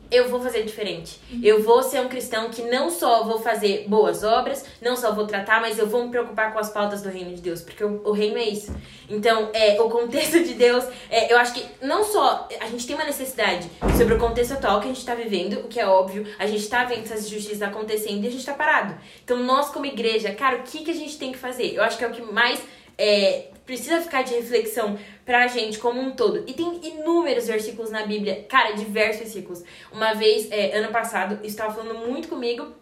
eu 0.10 0.30
vou 0.30 0.42
fazer 0.42 0.64
diferente. 0.64 1.20
Eu 1.44 1.64
vou 1.64 1.84
ser 1.84 2.00
um 2.02 2.08
cristão 2.08 2.50
que 2.50 2.62
não 2.64 2.90
só 2.90 3.24
vou 3.24 3.40
fazer 3.40 3.86
boas 3.88 4.24
obras, 4.24 4.66
não 4.82 4.96
só 4.96 5.14
vou 5.14 5.28
tratar, 5.28 5.60
mas 5.62 5.78
eu 5.78 5.88
vou 5.88 6.06
me 6.06 6.12
preocupar 6.12 6.54
com 6.54 6.60
as 6.60 6.70
pautas 6.70 7.02
do 7.02 7.10
reino 7.10 7.34
de 7.36 7.42
Deus, 7.42 7.62
porque 7.62 7.84
o, 7.84 8.02
o 8.06 8.12
reino 8.12 8.38
é 8.38 8.46
isso. 8.46 8.74
Então, 9.10 9.50
é, 9.54 9.80
o 9.82 9.90
contexto 9.90 10.44
de 10.44 10.54
Deus, 10.54 10.86
é, 11.10 11.32
eu 11.32 11.38
acho 11.38 11.54
que 11.54 11.66
não 11.82 12.04
só 12.04 12.48
a 12.60 12.68
gente 12.68 12.86
tem 12.86 12.96
uma 12.96 13.06
necessidade 13.06 13.70
sobre 13.98 14.14
o 14.14 14.18
contexto 14.18 14.54
atual 14.54 14.80
que 14.80 14.86
a 14.86 14.90
gente 14.90 15.00
está 15.00 15.16
vivendo, 15.16 15.60
o 15.60 15.68
que 15.68 15.80
é 15.80 15.88
óbvio, 15.88 16.26
a 16.40 16.46
gente 16.46 16.62
está 16.62 16.84
vendo 16.86 17.04
essas 17.04 17.26
injustiças 17.26 17.62
acontecendo 17.62 18.24
e 18.24 18.28
a 18.28 18.32
gente 18.32 18.40
está 18.40 18.54
parado. 18.54 18.96
Então, 19.24 19.38
nós 19.44 19.70
como 19.70 19.86
igreja, 19.86 20.34
cara, 20.34 20.58
o 20.58 20.64
que, 20.64 20.84
que 20.84 20.92
a 20.92 20.96
gente 20.96 21.18
tem 21.18 21.32
que 21.32 21.38
fazer? 21.38 21.74
Eu 21.74 21.84
acho 21.84 21.98
que 21.98 22.04
é 22.04 22.08
o 22.08 22.12
que 22.12 22.22
mais 22.22 22.62
é, 22.98 23.48
precisa 23.68 24.02
ficar 24.02 24.24
de 24.24 24.34
reflexão 24.34 24.98
pra 25.26 25.46
gente 25.46 25.78
como 25.78 26.02
um 26.02 26.12
todo. 26.12 26.44
E 26.48 26.54
tem 26.54 26.80
inúmeros 26.88 27.46
versículos 27.46 27.92
na 27.92 28.06
Bíblia, 28.06 28.46
cara, 28.48 28.72
diversos 28.72 29.24
versículos. 29.24 29.64
Uma 29.92 30.14
vez, 30.14 30.50
é, 30.50 30.78
ano 30.78 30.92
passado, 30.92 31.40
estava 31.44 31.74
falando 31.74 32.08
muito 32.08 32.30
comigo. 32.30 32.74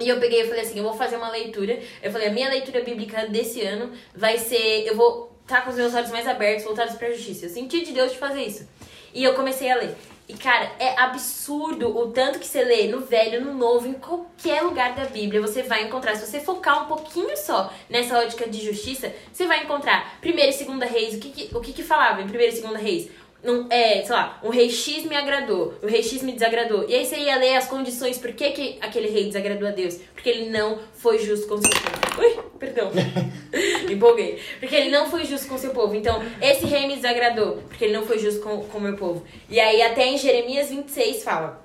E 0.00 0.08
eu 0.08 0.18
peguei 0.20 0.42
e 0.42 0.46
falei 0.46 0.62
assim, 0.62 0.78
eu 0.78 0.84
vou 0.84 0.94
fazer 0.94 1.16
uma 1.16 1.28
leitura. 1.28 1.78
Eu 2.00 2.10
falei, 2.10 2.28
a 2.28 2.32
minha 2.32 2.48
leitura 2.48 2.82
bíblica 2.82 3.26
desse 3.26 3.60
ano 3.62 3.92
vai 4.14 4.38
ser, 4.38 4.86
eu 4.86 4.96
vou 4.96 5.36
estar 5.42 5.56
tá 5.56 5.62
com 5.62 5.70
os 5.70 5.76
meus 5.76 5.92
olhos 5.92 6.10
mais 6.10 6.26
abertos, 6.26 6.64
voltados 6.64 6.94
para 6.94 7.08
a 7.08 7.12
justiça. 7.12 7.46
Eu 7.46 7.50
senti 7.50 7.84
de 7.84 7.92
Deus 7.92 8.12
de 8.12 8.18
fazer 8.18 8.42
isso. 8.42 8.66
E 9.12 9.24
eu 9.24 9.34
comecei 9.34 9.70
a 9.70 9.76
ler. 9.76 9.94
E, 10.28 10.34
cara, 10.34 10.72
é 10.78 10.98
absurdo 11.00 11.96
o 11.96 12.10
tanto 12.12 12.38
que 12.38 12.46
você 12.46 12.62
lê 12.62 12.86
no 12.86 13.00
velho, 13.00 13.44
no 13.44 13.54
novo, 13.54 13.88
em 13.88 13.94
qualquer 13.94 14.62
lugar 14.62 14.94
da 14.94 15.04
Bíblia, 15.04 15.40
você 15.40 15.62
vai 15.62 15.84
encontrar. 15.84 16.14
Se 16.16 16.26
você 16.26 16.40
focar 16.40 16.84
um 16.84 16.86
pouquinho 16.86 17.36
só 17.36 17.72
nessa 17.90 18.18
ótica 18.18 18.48
de 18.48 18.64
justiça, 18.64 19.12
você 19.32 19.46
vai 19.46 19.64
encontrar 19.64 20.18
primeira 20.20 20.50
e 20.50 20.54
segunda 20.54 20.86
reis. 20.86 21.14
O 21.14 21.18
que, 21.18 21.30
que 21.30 21.56
o 21.56 21.60
que, 21.60 21.72
que 21.72 21.82
falava 21.82 22.22
em 22.22 22.28
primeira 22.28 22.52
e 22.52 22.56
segunda 22.56 22.78
reis? 22.78 23.10
Um, 23.44 23.66
é, 23.70 24.02
sei 24.04 24.14
lá, 24.14 24.40
um 24.42 24.50
rei 24.50 24.70
X 24.70 25.04
me 25.04 25.16
agradou, 25.16 25.74
o 25.82 25.86
rei 25.86 26.02
X 26.02 26.22
me 26.22 26.32
desagradou. 26.32 26.88
E 26.88 26.94
aí 26.94 27.04
você 27.04 27.16
ia 27.16 27.36
ler 27.36 27.56
as 27.56 27.66
condições 27.66 28.16
por 28.18 28.32
que, 28.32 28.50
que 28.50 28.78
aquele 28.80 29.08
rei 29.08 29.24
desagradou 29.24 29.68
a 29.68 29.72
Deus. 29.72 29.98
Porque 30.14 30.28
ele 30.30 30.50
não 30.50 30.78
foi 30.94 31.18
justo 31.18 31.48
com 31.48 31.56
seu 31.58 31.70
povo. 31.70 32.20
Ui, 32.20 32.38
perdão. 32.58 32.90
me 33.86 33.94
empolguei. 33.94 34.38
Porque 34.60 34.76
ele 34.76 34.90
não 34.90 35.10
foi 35.10 35.24
justo 35.24 35.48
com 35.48 35.58
seu 35.58 35.70
povo. 35.70 35.94
Então, 35.94 36.22
esse 36.40 36.66
rei 36.66 36.86
me 36.86 36.94
desagradou, 36.94 37.56
porque 37.68 37.84
ele 37.84 37.94
não 37.94 38.06
foi 38.06 38.18
justo 38.18 38.40
com 38.40 38.78
o 38.78 38.80
meu 38.80 38.96
povo. 38.96 39.24
E 39.48 39.58
aí, 39.58 39.82
até 39.82 40.06
em 40.06 40.16
Jeremias 40.16 40.68
26 40.68 41.24
fala. 41.24 41.62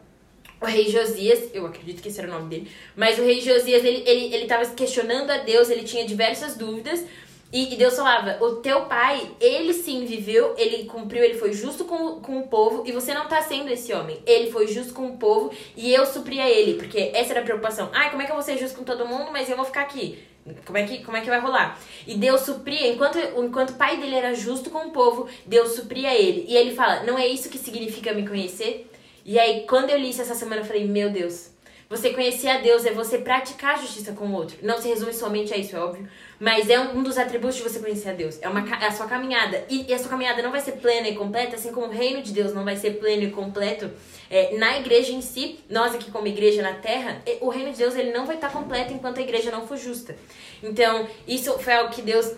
O 0.60 0.66
rei 0.66 0.90
Josias, 0.90 1.52
eu 1.54 1.68
acredito 1.68 2.02
que 2.02 2.08
esse 2.08 2.20
era 2.20 2.28
o 2.28 2.32
nome 2.32 2.50
dele, 2.50 2.72
mas 2.96 3.20
o 3.20 3.24
rei 3.24 3.40
Josias, 3.42 3.86
ele, 3.86 4.02
ele, 4.08 4.34
ele 4.34 4.46
tava 4.48 4.66
questionando 4.72 5.30
a 5.30 5.38
Deus, 5.38 5.70
ele 5.70 5.84
tinha 5.84 6.04
diversas 6.04 6.56
dúvidas, 6.56 7.06
e, 7.52 7.74
e, 7.74 7.78
Deus 7.78 7.96
falava: 7.96 8.44
o 8.44 8.58
teu 8.58 8.86
pai, 8.86 9.32
ele 9.40 9.74
sim 9.74 10.06
viveu, 10.06 10.54
ele 10.58 10.86
cumpriu, 10.86 11.24
ele 11.24 11.36
foi 11.36 11.54
justo 11.54 11.86
com, 11.86 12.20
com 12.20 12.40
o 12.40 12.48
povo, 12.48 12.84
e 12.86 12.92
você 12.92 13.14
não 13.14 13.28
tá 13.28 13.42
sendo 13.42 13.70
esse 13.70 13.94
homem. 13.94 14.22
Ele 14.26 14.52
foi 14.52 14.68
justo 14.68 14.94
com 14.94 15.08
o 15.08 15.18
povo 15.18 15.52
e 15.76 15.94
eu 15.94 16.06
supria 16.06 16.50
ele, 16.50 16.74
porque 16.74 17.12
essa 17.14 17.32
era 17.32 17.40
a 17.40 17.44
preocupação. 17.44 17.90
Ai, 17.94 18.10
como 18.10 18.22
é 18.22 18.26
que 18.26 18.32
eu 18.32 18.36
vou 18.36 18.44
ser 18.44 18.58
justo 18.58 18.78
com 18.78 18.84
todo 18.84 19.08
mundo, 19.08 19.32
mas 19.32 19.50
eu 19.50 19.56
vou 19.56 19.66
ficar 19.66 19.82
aqui? 19.82 20.20
Como 20.66 20.78
é 20.78 20.84
que, 20.84 21.04
como 21.04 21.18
é 21.18 21.22
que 21.22 21.30
vai 21.30 21.40
rolar? 21.40 21.80
E 22.06 22.16
Deus 22.16 22.42
supria, 22.42 22.88
enquanto, 22.88 23.18
enquanto 23.18 23.72
o 23.72 23.76
pai 23.76 23.98
dele 23.98 24.16
era 24.16 24.34
justo 24.34 24.70
com 24.70 24.88
o 24.88 24.92
povo, 24.92 25.28
Deus 25.46 25.74
supria 25.74 26.14
ele. 26.14 26.46
E 26.48 26.56
ele 26.56 26.76
fala: 26.76 27.04
não 27.04 27.18
é 27.18 27.28
isso 27.28 27.50
que 27.50 27.58
significa 27.58 28.14
me 28.14 28.28
conhecer? 28.28 28.90
E 29.26 29.38
aí, 29.40 29.66
quando 29.68 29.90
eu 29.90 29.98
li 29.98 30.10
isso 30.10 30.22
essa 30.22 30.36
semana, 30.36 30.62
eu 30.62 30.66
falei: 30.66 30.86
meu 30.86 31.10
Deus. 31.10 31.52
Você 31.90 32.10
conhecer 32.10 32.50
a 32.50 32.60
Deus 32.60 32.86
é 32.86 32.92
você 32.92 33.18
praticar 33.18 33.76
a 33.76 33.78
justiça 33.78 34.12
com 34.12 34.26
o 34.26 34.34
outro. 34.34 34.58
Não 34.62 34.78
se 34.78 34.90
resume 34.90 35.14
somente 35.14 35.54
a 35.54 35.58
isso, 35.58 35.74
é 35.74 35.80
óbvio. 35.80 36.10
Mas 36.40 36.70
é 36.70 36.80
um 36.80 37.02
dos 37.02 37.18
atributos 37.18 37.58
de 37.58 37.64
você 37.64 37.80
conhecer 37.80 38.10
a 38.10 38.14
Deus. 38.14 38.38
É, 38.42 38.48
uma, 38.48 38.60
é 38.78 38.88
a 38.88 38.92
sua 38.92 39.08
caminhada. 39.08 39.66
E, 39.70 39.86
e, 39.90 39.94
a 39.94 39.98
sua 39.98 40.10
caminhada 40.10 40.42
não 40.42 40.52
vai 40.52 40.62
ser 40.62 40.74
plena 40.74 41.08
e 41.08 41.16
completa, 41.16 41.56
assim 41.56 41.72
como 41.72 41.88
o 41.88 41.90
reino 41.90 42.22
de 42.22 42.32
Deus 42.32 42.54
não 42.54 42.64
vai 42.64 42.76
ser 42.76 42.92
pleno 43.00 43.24
e 43.24 43.32
completo. 43.32 43.90
É, 44.30 44.56
na 44.58 44.78
igreja 44.78 45.12
em 45.12 45.22
si, 45.22 45.60
nós 45.70 45.96
aqui 45.96 46.12
como 46.12 46.28
igreja 46.28 46.62
na 46.62 46.74
terra, 46.74 47.22
o 47.42 47.50
reino 47.50 47.72
de 47.72 47.78
Deus 47.78 47.96
ele 47.96 48.12
não 48.12 48.26
vai 48.26 48.36
estar 48.36 48.52
completo 48.52 48.94
enquanto 48.94 49.18
a 49.18 49.22
igreja 49.22 49.50
não 49.50 49.66
for 49.66 49.78
justa. 49.78 50.16
Então, 50.62 51.08
isso 51.28 51.58
foi 51.60 51.74
algo 51.74 51.92
que 51.92 52.02
Deus 52.02 52.32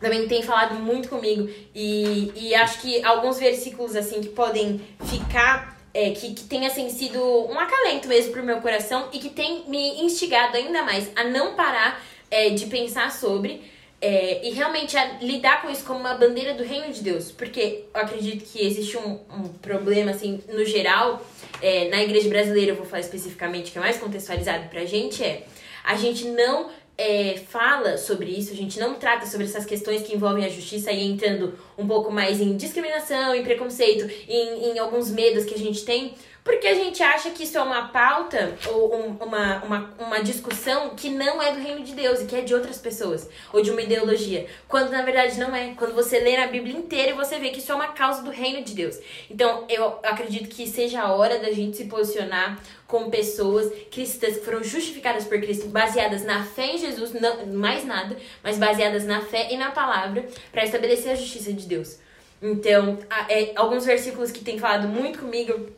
também 0.00 0.28
tem 0.28 0.42
falado 0.42 0.74
muito 0.74 1.08
comigo. 1.08 1.48
E, 1.74 2.30
e 2.36 2.54
acho 2.54 2.80
que 2.80 3.02
alguns 3.04 3.38
versículos 3.38 3.96
assim 3.96 4.20
que 4.20 4.28
podem 4.28 4.80
ficar 5.06 5.74
é, 5.94 6.10
que, 6.10 6.34
que 6.34 6.44
tenha 6.44 6.66
assim, 6.66 6.90
sido 6.90 7.20
um 7.20 7.58
acalento 7.58 8.08
mesmo 8.08 8.32
pro 8.32 8.42
meu 8.42 8.60
coração 8.60 9.08
e 9.12 9.20
que 9.20 9.30
tem 9.30 9.64
me 9.68 10.02
instigado 10.02 10.56
ainda 10.56 10.82
mais 10.82 11.08
a 11.14 11.22
não 11.22 11.54
parar 11.54 12.02
é, 12.34 12.50
de 12.50 12.66
pensar 12.66 13.12
sobre 13.12 13.62
é, 14.00 14.44
e 14.44 14.50
realmente 14.50 14.96
a 14.96 15.18
lidar 15.20 15.62
com 15.62 15.70
isso 15.70 15.84
como 15.84 16.00
uma 16.00 16.14
bandeira 16.14 16.52
do 16.52 16.64
reino 16.64 16.92
de 16.92 17.00
Deus. 17.00 17.30
Porque 17.30 17.84
eu 17.94 18.00
acredito 18.00 18.44
que 18.44 18.66
existe 18.66 18.98
um, 18.98 19.20
um 19.32 19.48
problema, 19.62 20.10
assim, 20.10 20.42
no 20.48 20.64
geral, 20.64 21.24
é, 21.62 21.88
na 21.88 22.02
igreja 22.02 22.28
brasileira, 22.28 22.72
eu 22.72 22.76
vou 22.76 22.84
falar 22.84 23.00
especificamente, 23.00 23.70
que 23.70 23.78
é 23.78 23.80
mais 23.80 23.98
contextualizado 23.98 24.68
pra 24.68 24.84
gente, 24.84 25.22
é 25.22 25.46
a 25.84 25.94
gente 25.94 26.24
não 26.24 26.70
é, 26.98 27.40
fala 27.48 27.96
sobre 27.96 28.26
isso, 28.26 28.52
a 28.52 28.56
gente 28.56 28.80
não 28.80 28.94
trata 28.94 29.26
sobre 29.26 29.46
essas 29.46 29.64
questões 29.64 30.02
que 30.02 30.14
envolvem 30.14 30.44
a 30.44 30.48
justiça 30.48 30.90
e 30.90 31.06
entrando 31.06 31.56
um 31.78 31.86
pouco 31.86 32.10
mais 32.10 32.40
em 32.40 32.56
discriminação, 32.56 33.32
em 33.32 33.44
preconceito, 33.44 34.10
em, 34.28 34.72
em 34.72 34.78
alguns 34.78 35.08
medos 35.08 35.44
que 35.44 35.54
a 35.54 35.58
gente 35.58 35.84
tem, 35.84 36.14
porque 36.44 36.66
a 36.66 36.74
gente 36.74 37.02
acha 37.02 37.30
que 37.30 37.44
isso 37.44 37.56
é 37.56 37.62
uma 37.62 37.88
pauta 37.88 38.54
ou 38.68 38.94
um, 38.94 39.16
uma, 39.16 39.64
uma, 39.64 39.94
uma 39.98 40.22
discussão 40.22 40.90
que 40.90 41.08
não 41.08 41.42
é 41.42 41.52
do 41.52 41.58
reino 41.58 41.82
de 41.82 41.94
Deus 41.94 42.20
e 42.20 42.26
que 42.26 42.36
é 42.36 42.42
de 42.42 42.54
outras 42.54 42.76
pessoas, 42.76 43.26
ou 43.50 43.62
de 43.62 43.70
uma 43.70 43.80
ideologia. 43.80 44.46
Quando 44.68 44.90
na 44.90 45.00
verdade 45.00 45.40
não 45.40 45.56
é. 45.56 45.72
Quando 45.74 45.94
você 45.94 46.18
lê 46.18 46.36
na 46.36 46.46
Bíblia 46.46 46.76
inteira 46.76 47.12
e 47.12 47.14
você 47.14 47.38
vê 47.38 47.48
que 47.48 47.60
isso 47.60 47.72
é 47.72 47.74
uma 47.74 47.88
causa 47.88 48.22
do 48.22 48.30
reino 48.30 48.62
de 48.62 48.74
Deus. 48.74 48.98
Então 49.30 49.64
eu 49.70 49.98
acredito 50.02 50.50
que 50.50 50.66
seja 50.68 51.00
a 51.00 51.14
hora 51.14 51.38
da 51.38 51.50
gente 51.50 51.78
se 51.78 51.86
posicionar 51.86 52.60
com 52.86 53.08
pessoas 53.08 53.72
cristãs 53.90 54.36
que 54.36 54.44
foram 54.44 54.62
justificadas 54.62 55.24
por 55.24 55.40
Cristo, 55.40 55.68
baseadas 55.68 56.24
na 56.24 56.44
fé 56.44 56.74
em 56.74 56.78
Jesus, 56.78 57.14
não 57.14 57.46
mais 57.46 57.86
nada, 57.86 58.18
mas 58.42 58.58
baseadas 58.58 59.06
na 59.06 59.22
fé 59.22 59.48
e 59.50 59.56
na 59.56 59.70
palavra, 59.70 60.26
para 60.52 60.62
estabelecer 60.62 61.12
a 61.12 61.14
justiça 61.14 61.54
de 61.54 61.66
Deus. 61.66 61.98
Então, 62.42 62.98
é, 63.30 63.52
alguns 63.56 63.86
versículos 63.86 64.30
que 64.30 64.44
tem 64.44 64.58
falado 64.58 64.86
muito 64.86 65.20
comigo 65.20 65.72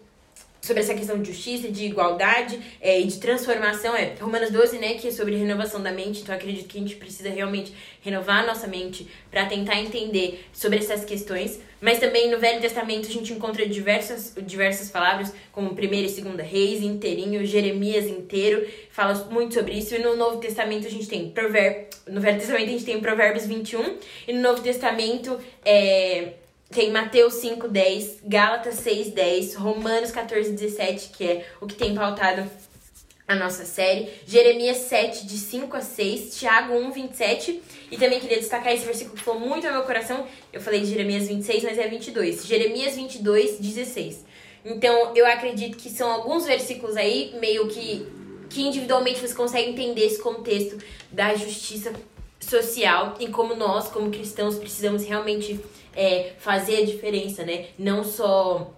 sobre 0.61 0.83
essa 0.83 0.95
questão 0.95 1.21
de 1.21 1.33
justiça, 1.33 1.69
de 1.71 1.85
igualdade 1.85 2.59
é, 2.81 3.01
e 3.01 3.07
de 3.07 3.19
transformação 3.19 3.95
é 3.95 4.14
Romanos 4.21 4.51
12, 4.51 4.79
né, 4.79 4.95
que 4.95 5.09
é 5.09 5.11
sobre 5.11 5.37
renovação 5.37 5.83
da 5.83 5.92
mente. 5.92 6.23
Então 6.23 6.35
acredito 6.35 6.66
que 6.66 6.79
a 6.79 6.81
gente 6.81 6.97
precisa 6.97 7.31
realmente 7.31 7.73
renovar 8.01 8.42
a 8.42 8.47
nossa 8.47 8.66
mente 8.66 9.07
para 9.31 9.47
tentar 9.47 9.77
entender 9.77 10.47
sobre 10.53 10.79
essas 10.79 11.05
questões. 11.05 11.61
Mas 11.81 11.99
também 11.99 12.31
no 12.31 12.38
Velho 12.38 12.61
Testamento 12.61 13.07
a 13.07 13.12
gente 13.12 13.33
encontra 13.33 13.66
diversas, 13.66 14.35
diversas 14.42 14.90
palavras, 14.90 15.33
como 15.53 15.75
primeira 15.75 16.07
e 16.07 16.11
segunda 16.11 16.42
reis, 16.42 16.83
inteirinho, 16.83 17.45
Jeremias 17.45 18.07
inteiro, 18.07 18.66
fala 18.90 19.14
muito 19.31 19.55
sobre 19.55 19.75
isso. 19.75 19.95
E 19.95 19.99
no 19.99 20.16
Novo 20.16 20.38
Testamento 20.38 20.87
a 20.87 20.90
gente 20.90 21.07
tem 21.07 21.31
provérbio, 21.31 21.87
no 22.09 22.21
Velho 22.21 22.38
Testamento 22.38 22.69
a 22.69 22.73
gente 22.73 22.85
tem 22.85 23.01
Provérbios 23.01 23.47
21 23.47 23.99
e 24.27 24.33
no 24.33 24.40
Novo 24.40 24.62
Testamento 24.62 25.38
é 25.64 26.33
tem 26.70 26.90
Mateus 26.90 27.35
5:10, 27.35 28.18
Gálatas 28.24 28.81
6:10, 28.81 29.55
Romanos 29.55 30.11
14:17, 30.11 31.11
que 31.11 31.24
é 31.24 31.46
o 31.61 31.66
que 31.66 31.74
tem 31.74 31.94
pautado 31.94 32.48
a 33.29 33.35
nossa 33.35 33.64
série, 33.64 34.09
Jeremias 34.24 34.76
7, 34.79 35.26
de 35.26 35.37
5 35.37 35.76
a 35.76 35.81
6, 35.81 36.38
Tiago 36.38 36.74
1, 36.74 36.92
27, 36.92 37.61
e 37.90 37.96
também 37.96 38.20
queria 38.20 38.38
destacar 38.38 38.72
esse 38.72 38.85
versículo 38.85 39.16
que 39.16 39.22
falou 39.24 39.40
muito 39.40 39.66
ao 39.66 39.72
meu 39.72 39.83
coração, 39.83 40.26
eu 40.52 40.61
falei 40.61 40.81
de 40.81 40.87
Jeremias 40.87 41.26
26, 41.26 41.64
mas 41.64 41.79
é 41.79 41.88
22, 41.88 42.46
Jeremias 42.46 42.94
22, 42.94 43.59
16. 43.59 44.24
Então, 44.64 45.12
eu 45.16 45.26
acredito 45.26 45.76
que 45.76 45.90
são 45.90 46.11
alguns 46.11 46.46
versículos 46.46 46.96
aí, 46.96 47.35
meio 47.40 47.66
que, 47.66 48.07
que 48.48 48.62
individualmente 48.62 49.20
você 49.20 49.35
consegue 49.35 49.70
entender 49.70 50.07
esse 50.07 50.20
contexto 50.20 50.79
da 51.11 51.35
justiça 51.35 51.92
social 52.48 53.14
e 53.18 53.28
como 53.28 53.54
nós, 53.54 53.88
como 53.88 54.11
cristãos, 54.11 54.56
precisamos 54.56 55.04
realmente 55.04 55.61
é, 55.94 56.32
fazer 56.38 56.82
a 56.82 56.85
diferença, 56.85 57.44
né? 57.44 57.66
Não 57.78 58.04
só 58.04 58.72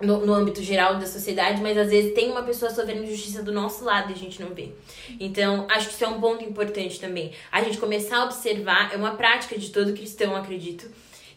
no, 0.00 0.24
no 0.24 0.32
âmbito 0.32 0.62
geral 0.62 0.96
da 0.96 1.06
sociedade, 1.06 1.60
mas 1.60 1.76
às 1.76 1.90
vezes 1.90 2.14
tem 2.14 2.30
uma 2.30 2.42
pessoa 2.42 2.70
sofrendo 2.70 3.04
injustiça 3.04 3.42
do 3.42 3.52
nosso 3.52 3.84
lado 3.84 4.10
e 4.10 4.14
a 4.14 4.16
gente 4.16 4.40
não 4.40 4.54
vê. 4.54 4.70
Então, 5.18 5.66
acho 5.68 5.88
que 5.88 5.94
isso 5.94 6.04
é 6.04 6.08
um 6.08 6.20
ponto 6.20 6.44
importante 6.44 7.00
também. 7.00 7.32
A 7.50 7.62
gente 7.62 7.78
começar 7.78 8.18
a 8.18 8.24
observar, 8.24 8.92
é 8.92 8.96
uma 8.96 9.16
prática 9.16 9.58
de 9.58 9.70
todo 9.70 9.92
cristão, 9.92 10.36
acredito 10.36 10.88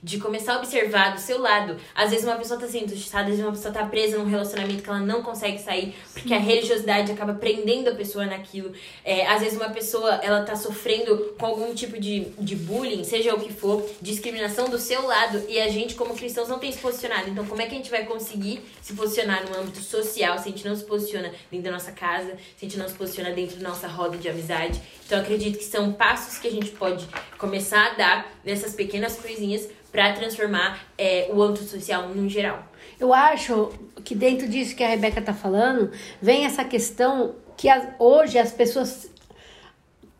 de 0.03 0.17
começar 0.17 0.55
a 0.55 0.57
observar 0.57 1.13
do 1.13 1.19
seu 1.19 1.39
lado. 1.39 1.77
Às 1.93 2.09
vezes 2.09 2.25
uma 2.25 2.35
pessoa 2.35 2.59
tá 2.59 2.67
sendo 2.67 2.85
injustiçada, 2.85 3.23
às 3.23 3.29
vezes 3.29 3.43
uma 3.43 3.51
pessoa 3.51 3.73
tá 3.73 3.85
presa 3.85 4.17
num 4.17 4.25
relacionamento 4.25 4.81
que 4.81 4.89
ela 4.89 4.99
não 4.99 5.21
consegue 5.21 5.59
sair, 5.59 5.95
porque 6.13 6.33
a 6.33 6.39
religiosidade 6.39 7.11
acaba 7.11 7.33
prendendo 7.33 7.89
a 7.89 7.95
pessoa 7.95 8.25
naquilo. 8.25 8.73
É, 9.03 9.27
às 9.27 9.41
vezes 9.41 9.57
uma 9.57 9.69
pessoa, 9.69 10.15
ela 10.23 10.43
tá 10.43 10.55
sofrendo 10.55 11.35
com 11.37 11.45
algum 11.45 11.73
tipo 11.75 11.99
de, 11.99 12.31
de 12.39 12.55
bullying, 12.55 13.03
seja 13.03 13.35
o 13.35 13.39
que 13.39 13.53
for, 13.53 13.87
discriminação 14.01 14.69
do 14.69 14.79
seu 14.79 15.05
lado, 15.05 15.43
e 15.47 15.59
a 15.59 15.69
gente, 15.69 15.93
como 15.93 16.15
cristãos, 16.15 16.49
não 16.49 16.57
tem 16.57 16.71
se 16.71 16.79
posicionado. 16.79 17.29
Então, 17.29 17.45
como 17.45 17.61
é 17.61 17.65
que 17.67 17.75
a 17.75 17.77
gente 17.77 17.91
vai 17.91 18.03
conseguir 18.05 18.61
se 18.81 18.93
posicionar 18.93 19.47
no 19.47 19.59
âmbito 19.59 19.81
social 19.81 20.37
se 20.39 20.49
a 20.49 20.51
gente 20.51 20.67
não 20.67 20.75
se 20.75 20.83
posiciona 20.83 21.31
dentro 21.51 21.65
da 21.65 21.71
nossa 21.71 21.91
casa, 21.91 22.37
se 22.57 22.65
a 22.65 22.69
gente 22.69 22.77
não 22.77 22.87
se 22.87 22.95
posiciona 22.95 23.31
dentro 23.31 23.57
da 23.57 23.69
nossa 23.69 23.87
roda 23.87 24.17
de 24.17 24.27
amizade? 24.27 24.81
Então, 25.05 25.19
acredito 25.19 25.59
que 25.59 25.65
são 25.65 25.93
passos 25.93 26.39
que 26.39 26.47
a 26.47 26.51
gente 26.51 26.71
pode 26.71 27.05
começar 27.37 27.91
a 27.91 27.93
dar 27.93 28.31
nessas 28.43 28.73
pequenas 28.73 29.15
coisinhas 29.17 29.67
para 29.91 30.13
transformar 30.13 30.80
é, 30.97 31.30
o 31.34 31.41
âmbito 31.41 31.65
social 31.65 32.08
no 32.10 32.27
geral. 32.30 32.63
Eu 32.99 33.13
acho 33.13 33.71
que 34.04 34.15
dentro 34.15 34.47
disso 34.47 34.75
que 34.75 34.84
a 34.84 34.88
Rebeca 34.88 35.21
tá 35.21 35.34
falando, 35.34 35.91
vem 36.21 36.45
essa 36.45 36.63
questão 36.63 37.36
que 37.58 37.67
as- 37.69 37.88
hoje 37.99 38.38
as 38.39 38.51
pessoas 38.51 39.10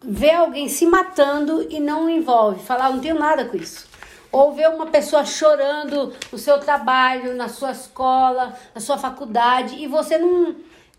vê 0.03 0.31
alguém 0.31 0.67
se 0.67 0.86
matando 0.86 1.67
e 1.69 1.79
não 1.79 2.10
envolve, 2.10 2.63
falar, 2.63 2.89
não 2.89 2.99
tenho 2.99 3.17
nada 3.19 3.45
com 3.45 3.55
isso. 3.57 3.88
Ou 4.31 4.53
ver 4.53 4.69
uma 4.69 4.88
pessoa 4.88 5.25
chorando 5.25 6.13
no 6.31 6.38
seu 6.38 6.60
trabalho, 6.60 7.36
na 7.36 7.47
sua 7.49 7.71
escola, 7.71 8.57
na 8.73 8.81
sua 8.81 8.97
faculdade, 8.97 9.75
e 9.75 9.88
você 9.88 10.17
não 10.17 10.55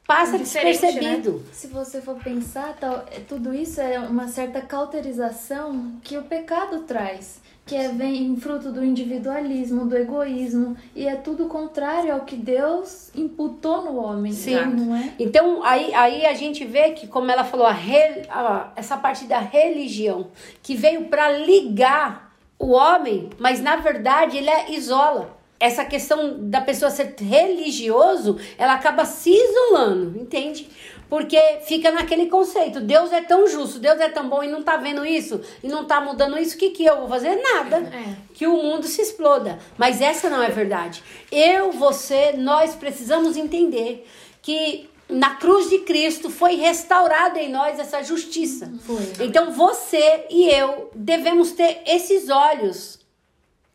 passa 0.07 0.39
Diferente, 0.39 0.81
despercebido. 0.81 1.33
né? 1.39 1.45
Se 1.53 1.67
você 1.69 2.01
for 2.03 2.17
pensar, 2.17 2.77
tal, 2.79 3.05
é- 3.11 3.21
tudo 3.21 3.55
isso 3.55 3.81
é 3.81 3.99
uma 3.99 4.29
certa 4.29 4.61
cauterização 4.61 5.95
que 6.05 6.17
o 6.19 6.23
pecado 6.23 6.81
traz. 6.83 7.41
Que 7.65 7.77
é, 7.77 7.89
vem 7.91 8.37
fruto 8.37 8.73
do 8.73 8.85
individualismo, 8.85 9.87
do 9.87 9.97
egoísmo. 9.97 10.77
E 10.97 11.07
é 11.07 11.15
tudo 11.15 11.47
contrário 11.47 12.13
ao 12.13 12.23
que 12.23 12.35
Deus 12.35 13.11
imputou 13.15 13.83
no 13.83 13.97
homem. 14.03 14.33
Sim. 14.33 14.57
Não 14.67 14.97
é? 14.97 15.13
Então, 15.19 15.63
aí, 15.63 15.95
aí 15.95 16.27
a 16.27 16.35
gente 16.35 16.65
vê 16.65 16.91
que, 16.91 17.07
como 17.07 17.31
ela 17.31 17.45
falou, 17.45 17.67
a 17.67 17.73
re- 17.73 18.23
a- 18.29 18.73
essa 18.75 18.97
parte 18.97 19.27
da 19.27 19.39
religião, 19.39 20.27
que 20.63 20.75
veio 20.75 21.05
para 21.05 21.31
ligar 21.39 22.33
o 22.59 22.73
homem, 22.73 23.31
mas 23.39 23.61
na 23.61 23.77
verdade 23.77 24.37
ele 24.37 24.51
é 24.51 24.73
isola. 24.73 25.37
Essa 25.61 25.85
questão 25.85 26.49
da 26.51 26.61
pessoa 26.61 26.91
ser 26.91 27.15
religioso, 27.21 28.37
ela 28.59 28.73
acaba 28.75 29.05
se 29.05 29.31
isolando, 29.31 30.19
entende? 30.19 30.69
Porque 31.13 31.39
fica 31.67 31.91
naquele 31.91 32.25
conceito, 32.25 32.81
Deus 32.81 33.13
é 33.13 33.21
tão 33.21 33.47
justo, 33.47 33.79
Deus 33.79 34.01
é 34.01 34.09
tão 34.09 34.31
bom 34.31 34.43
e 34.43 34.49
não 34.49 34.63
tá 34.63 34.79
vendo 34.79 35.05
isso, 35.05 35.43
e 35.63 35.69
não 35.69 35.85
tá 35.85 36.01
mudando 36.01 36.39
isso, 36.39 36.57
o 36.57 36.59
que 36.59 36.71
que 36.71 36.87
eu 36.87 37.01
vou 37.01 37.07
fazer? 37.07 37.37
Nada. 37.37 37.77
É. 37.95 38.17
Que 38.33 38.47
o 38.47 38.57
mundo 38.57 38.87
se 38.87 39.03
exploda. 39.03 39.59
Mas 39.77 40.01
essa 40.01 40.31
não 40.31 40.43
é 40.43 40.49
verdade. 40.49 41.05
Eu, 41.31 41.71
você, 41.71 42.33
nós 42.33 42.75
precisamos 42.75 43.37
entender 43.37 44.09
que 44.41 44.89
na 45.07 45.35
cruz 45.35 45.69
de 45.69 45.81
Cristo 45.81 46.31
foi 46.31 46.55
restaurada 46.55 47.39
em 47.39 47.51
nós 47.51 47.79
essa 47.79 48.03
justiça. 48.03 48.73
Foi. 48.81 49.13
Então 49.21 49.53
você 49.53 50.25
e 50.31 50.49
eu 50.49 50.91
devemos 50.95 51.53
ter 51.53 51.83
esses 51.85 52.31
olhos 52.31 52.99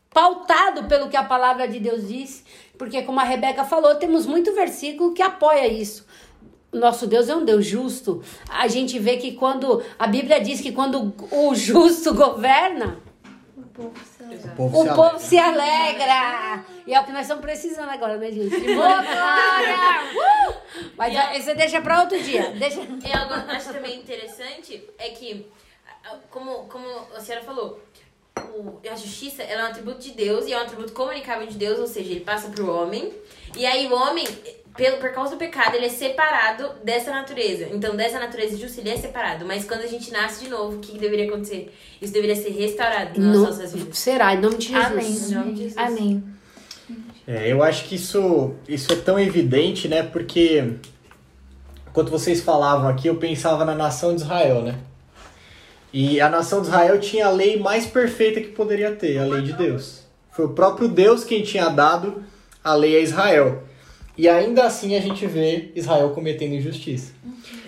pautado 0.10 0.86
pelo 0.86 1.08
que 1.08 1.16
a 1.16 1.24
palavra 1.24 1.68
de 1.68 1.80
Deus 1.80 2.08
diz, 2.08 2.44
porque 2.80 3.04
como 3.04 3.20
a 3.20 3.24
Rebeca 3.24 3.64
falou, 3.64 3.94
temos 3.94 4.26
muito 4.26 4.56
versículo 4.56 5.14
que 5.14 5.22
apoia 5.22 5.68
isso. 5.68 6.04
Nosso 6.72 7.08
Deus 7.08 7.30
é 7.30 7.36
um 7.36 7.46
Deus 7.46 7.66
justo. 7.66 8.22
A 8.50 8.68
gente 8.68 9.00
vê 9.00 9.18
que 9.18 9.32
quando 9.34 9.84
a 9.98 10.06
Bíblia 10.08 10.40
diz 10.42 10.60
que 10.62 10.72
quando 10.72 11.14
o 11.32 11.56
justo 11.56 12.14
governa, 12.14 13.00
O 13.56 13.62
povo 13.64 13.94
se 14.06 14.24
alegra. 14.24 14.52
povo 14.56 14.78
o 14.80 14.84
se 14.84 14.90
povo 14.90 15.02
alegra. 15.02 15.20
se 15.20 15.40
alegra. 15.40 16.66
E 16.86 16.94
é 16.94 17.00
o 17.00 17.06
que 17.06 17.12
nós 17.12 17.22
estamos 17.22 17.42
precisando 17.44 17.90
agora, 17.90 18.18
né, 18.18 18.32
gente? 18.32 18.60
Boa 18.76 19.02
glória! 19.02 20.04
Uh! 20.14 20.54
Mas 20.98 21.44
você 21.44 21.56
deixa 21.56 21.82
para 21.82 22.02
outro 22.02 22.22
dia. 22.22 22.52
Deixa... 22.52 22.82
É 22.82 23.18
algo 23.18 23.34
que 23.34 23.52
eu 23.52 23.56
acho 23.56 23.74
também 23.74 24.00
interessante 24.00 24.84
é 24.98 25.10
que, 25.10 25.48
como, 26.30 26.66
como 26.68 26.86
a 27.16 27.20
senhora 27.20 27.44
falou, 27.46 27.80
o- 28.56 28.80
a 28.92 28.96
justiça 28.96 29.42
ela 29.44 29.62
é 29.64 29.66
um 29.66 29.68
atributo 29.70 30.00
de 30.00 30.12
Deus 30.12 30.46
e 30.48 30.54
é 30.54 30.58
um 30.58 30.62
atributo 30.62 30.94
comunicável 30.94 31.48
de 31.48 31.56
Deus, 31.56 31.80
ou 31.80 31.88
seja, 31.88 32.12
ele 32.12 32.22
passa 32.22 32.50
pro 32.50 32.70
homem. 32.72 33.14
E 33.56 33.66
aí 33.66 33.88
o 33.88 33.96
homem, 33.96 34.26
pelo, 34.78 34.98
por 34.98 35.12
causa 35.12 35.32
do 35.32 35.38
pecado, 35.38 35.76
ele 35.76 35.88
é 35.88 35.90
separado 35.90 36.70
dessa 36.84 37.12
natureza. 37.12 37.68
Então, 37.74 37.96
dessa 37.96 38.20
natureza 38.20 38.56
justa, 38.58 38.80
ele 38.80 38.90
é 38.92 38.98
separado. 38.98 39.44
Mas 39.46 39.66
quando 39.66 39.82
a 39.82 39.88
gente 39.88 40.12
nasce 40.12 40.44
de 40.46 40.50
novo, 40.50 40.78
o 40.78 40.80
que, 40.80 40.94
que 40.94 41.00
deveria 41.00 41.26
acontecer? 41.28 41.74
Isso 42.02 42.14
deveria 42.14 42.36
ser 42.36 42.52
restaurado 42.52 43.20
nas 43.20 43.36
No- 43.38 43.44
nossas 43.46 43.74
vidas. 43.74 43.98
será, 43.98 44.34
em 44.34 44.40
nome 44.40 44.58
de 44.58 44.68
Jesus. 44.68 44.86
Amém. 44.86 45.12
Em 45.12 45.34
nome 45.34 45.52
de 45.54 45.62
Jesus. 45.64 45.78
Amém. 45.78 46.24
É, 47.28 47.52
eu 47.52 47.62
acho 47.62 47.84
que 47.86 47.96
isso, 47.96 48.54
isso 48.70 48.94
é 48.94 48.96
tão 48.96 49.20
evidente, 49.20 49.88
né? 49.90 50.02
Porque 50.04 50.76
enquanto 51.90 52.10
vocês 52.10 52.40
falavam 52.42 52.88
aqui, 52.88 53.08
eu 53.08 53.16
pensava 53.18 53.66
na 53.66 53.76
nação 53.76 54.16
de 54.16 54.22
Israel, 54.22 54.62
né? 54.62 54.76
E 55.92 56.22
a 56.22 56.30
nação 56.30 56.62
de 56.62 56.68
Israel 56.68 57.00
tinha 57.00 57.28
a 57.28 57.32
lei 57.32 57.58
mais 57.60 57.86
perfeita 57.86 58.40
que 58.40 58.50
poderia 58.50 58.96
ter, 58.96 59.18
a 59.18 59.26
lei 59.26 59.42
de 59.42 59.54
Deus. 59.54 60.04
Foi 60.32 60.46
o 60.46 60.50
próprio 60.50 60.88
Deus 60.88 61.24
quem 61.24 61.42
tinha 61.44 61.70
dado 61.70 62.24
a 62.64 62.74
lei 62.76 62.96
a 62.98 63.00
Israel. 63.00 63.64
E 64.18 64.28
ainda 64.28 64.64
assim 64.64 64.96
a 64.96 65.02
gente 65.02 65.26
vê 65.28 65.70
Israel 65.76 66.10
cometendo 66.10 66.54
injustiça. 66.54 67.12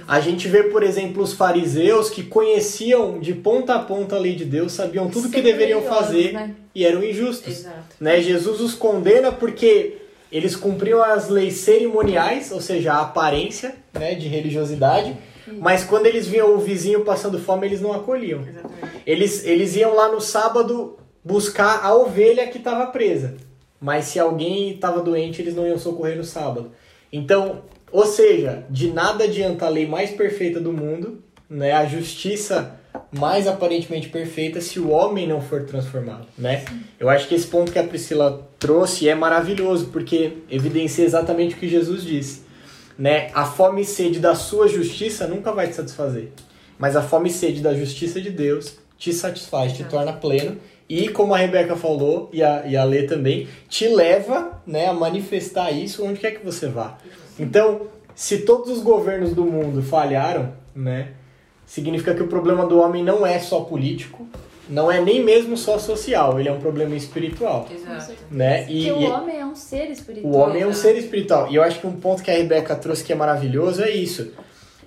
A 0.07 0.19
gente 0.19 0.47
vê, 0.47 0.63
por 0.63 0.81
exemplo, 0.81 1.21
os 1.21 1.33
fariseus 1.33 2.09
que 2.09 2.23
conheciam 2.23 3.19
de 3.19 3.33
ponta 3.35 3.75
a 3.75 3.79
ponta 3.79 4.15
a 4.15 4.19
lei 4.19 4.35
de 4.35 4.43
Deus, 4.43 4.71
sabiam 4.71 5.07
tudo 5.07 5.27
o 5.27 5.31
que 5.31 5.39
deveriam 5.39 5.83
fazer 5.83 6.33
né? 6.33 6.55
e 6.73 6.83
eram 6.83 7.03
injustos 7.03 7.59
Exato. 7.59 7.95
né? 7.99 8.19
Jesus 8.19 8.59
os 8.59 8.73
condena 8.73 9.31
porque 9.31 9.97
eles 10.31 10.55
cumpriam 10.55 11.03
as 11.03 11.29
leis 11.29 11.57
cerimoniais, 11.57 12.51
ou 12.51 12.59
seja, 12.59 12.93
a 12.93 13.01
aparência 13.01 13.75
né, 13.93 14.15
de 14.15 14.27
religiosidade, 14.27 15.15
mas 15.59 15.83
quando 15.83 16.07
eles 16.07 16.27
viam 16.27 16.55
o 16.55 16.59
vizinho 16.59 17.01
passando 17.01 17.39
fome, 17.39 17.67
eles 17.67 17.81
não 17.81 17.93
acolhiam. 17.93 18.41
Exatamente. 18.41 19.03
Eles, 19.05 19.45
eles 19.45 19.75
iam 19.75 19.95
lá 19.95 20.11
no 20.11 20.21
sábado 20.21 20.97
buscar 21.23 21.83
a 21.83 21.95
ovelha 21.95 22.47
que 22.47 22.57
estava 22.57 22.87
presa, 22.87 23.37
mas 23.79 24.05
se 24.05 24.19
alguém 24.19 24.71
estava 24.71 25.01
doente, 25.01 25.41
eles 25.41 25.55
não 25.55 25.65
iam 25.65 25.77
socorrer 25.77 26.17
no 26.17 26.23
sábado. 26.23 26.71
Então, 27.11 27.63
ou 27.91 28.05
seja, 28.05 28.65
de 28.69 28.91
nada 28.91 29.23
adianta 29.23 29.65
a 29.65 29.69
lei 29.69 29.87
mais 29.87 30.11
perfeita 30.11 30.59
do 30.59 30.73
mundo, 30.73 31.23
né, 31.49 31.71
a 31.71 31.85
justiça 31.85 32.79
mais 33.11 33.47
aparentemente 33.47 34.09
perfeita 34.09 34.61
se 34.61 34.79
o 34.79 34.89
homem 34.89 35.27
não 35.27 35.41
for 35.41 35.63
transformado, 35.63 36.27
né? 36.37 36.63
Eu 36.99 37.09
acho 37.09 37.27
que 37.27 37.35
esse 37.35 37.47
ponto 37.47 37.71
que 37.71 37.79
a 37.79 37.83
Priscila 37.83 38.47
trouxe 38.59 39.09
é 39.09 39.15
maravilhoso, 39.15 39.87
porque 39.87 40.37
evidencia 40.49 41.05
exatamente 41.05 41.55
o 41.55 41.57
que 41.57 41.67
Jesus 41.67 42.03
disse, 42.03 42.43
né? 42.97 43.31
A 43.33 43.45
fome 43.45 43.81
e 43.81 43.85
sede 43.85 44.19
da 44.19 44.35
sua 44.35 44.67
justiça 44.67 45.27
nunca 45.27 45.51
vai 45.51 45.67
te 45.67 45.75
satisfazer, 45.75 46.29
mas 46.77 46.95
a 46.95 47.01
fome 47.01 47.29
e 47.29 47.33
sede 47.33 47.61
da 47.61 47.73
justiça 47.73 48.21
de 48.21 48.29
Deus 48.29 48.77
te 48.97 49.13
satisfaz, 49.13 49.73
te 49.73 49.83
torna 49.85 50.13
pleno 50.13 50.57
e, 50.89 51.07
como 51.09 51.35
a 51.35 51.37
Rebeca 51.37 51.75
falou, 51.75 52.29
e 52.33 52.41
a, 52.41 52.65
e 52.65 52.75
a 52.75 52.83
Lê 52.83 53.03
também, 53.03 53.47
te 53.69 53.87
leva 53.87 54.59
né, 54.65 54.87
a 54.87 54.93
manifestar 54.93 55.71
isso 55.71 56.03
onde 56.03 56.19
quer 56.19 56.31
que 56.31 56.43
você 56.43 56.67
vá. 56.67 56.97
Então, 57.37 57.81
se 58.15 58.39
todos 58.39 58.69
os 58.71 58.81
governos 58.81 59.33
do 59.33 59.45
mundo 59.45 59.83
falharam, 59.83 60.51
né, 60.75 61.09
significa 61.65 62.15
que 62.15 62.23
o 62.23 62.27
problema 62.27 62.65
do 62.65 62.79
homem 62.79 63.03
não 63.03 63.23
é 63.23 63.37
só 63.37 63.61
político, 63.61 64.27
não 64.67 64.91
é 64.91 64.99
nem 64.99 65.23
mesmo 65.23 65.55
só 65.55 65.77
social, 65.77 66.39
ele 66.39 66.49
é 66.49 66.51
um 66.51 66.59
problema 66.59 66.95
espiritual. 66.95 67.67
Exato. 67.71 68.13
Né? 68.31 68.69
E, 68.69 68.85
que 68.85 68.91
o 68.91 69.11
homem 69.11 69.39
é 69.39 69.45
um 69.45 69.55
ser 69.55 69.89
espiritual. 69.91 70.33
o 70.33 70.37
homem 70.37 70.61
é 70.63 70.67
um 70.67 70.73
ser 70.73 70.97
espiritual. 70.97 71.51
E 71.51 71.55
eu 71.55 71.63
acho 71.63 71.79
que 71.79 71.87
um 71.87 71.93
ponto 71.93 72.21
que 72.21 72.29
a 72.29 72.35
Rebeca 72.35 72.75
trouxe 72.75 73.03
que 73.03 73.13
é 73.13 73.15
maravilhoso 73.15 73.83
é 73.83 73.89
isso. 73.91 74.31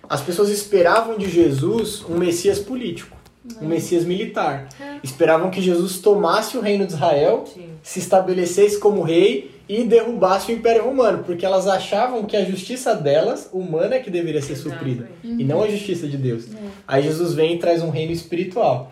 As 0.08 0.20
pessoas 0.20 0.50
esperavam 0.50 1.16
de 1.16 1.28
Jesus 1.28 2.04
um 2.08 2.18
Messias 2.18 2.58
político, 2.58 3.16
um 3.61 3.66
Messias 3.66 4.05
militar. 4.05 4.68
Esperavam 5.02 5.50
que 5.50 5.61
Jesus 5.61 5.98
tomasse 5.98 6.57
o 6.57 6.61
reino 6.61 6.87
de 6.87 6.92
Israel, 6.92 7.44
Sim. 7.46 7.70
se 7.83 7.98
estabelecesse 7.98 8.78
como 8.78 9.02
rei 9.02 9.50
e 9.68 9.85
derrubasse 9.85 10.52
o 10.52 10.55
Império 10.55 10.85
Romano, 10.85 11.24
porque 11.24 11.46
elas 11.46 11.66
achavam 11.66 12.24
que 12.24 12.37
a 12.37 12.44
justiça 12.44 12.94
delas, 12.94 13.48
humana, 13.52 13.94
é 13.94 14.00
que 14.00 14.11
deveria 14.11 14.42
ser 14.42 14.57
suprida, 14.57 15.09
e 15.24 15.44
não 15.44 15.62
a 15.62 15.68
justiça 15.68 16.07
de 16.07 16.16
Deus. 16.16 16.46
Aí 16.87 17.02
Jesus 17.02 17.35
vem 17.35 17.55
e 17.55 17.59
traz 17.59 17.83
um 17.83 17.90
reino 17.90 18.12
espiritual. 18.12 18.90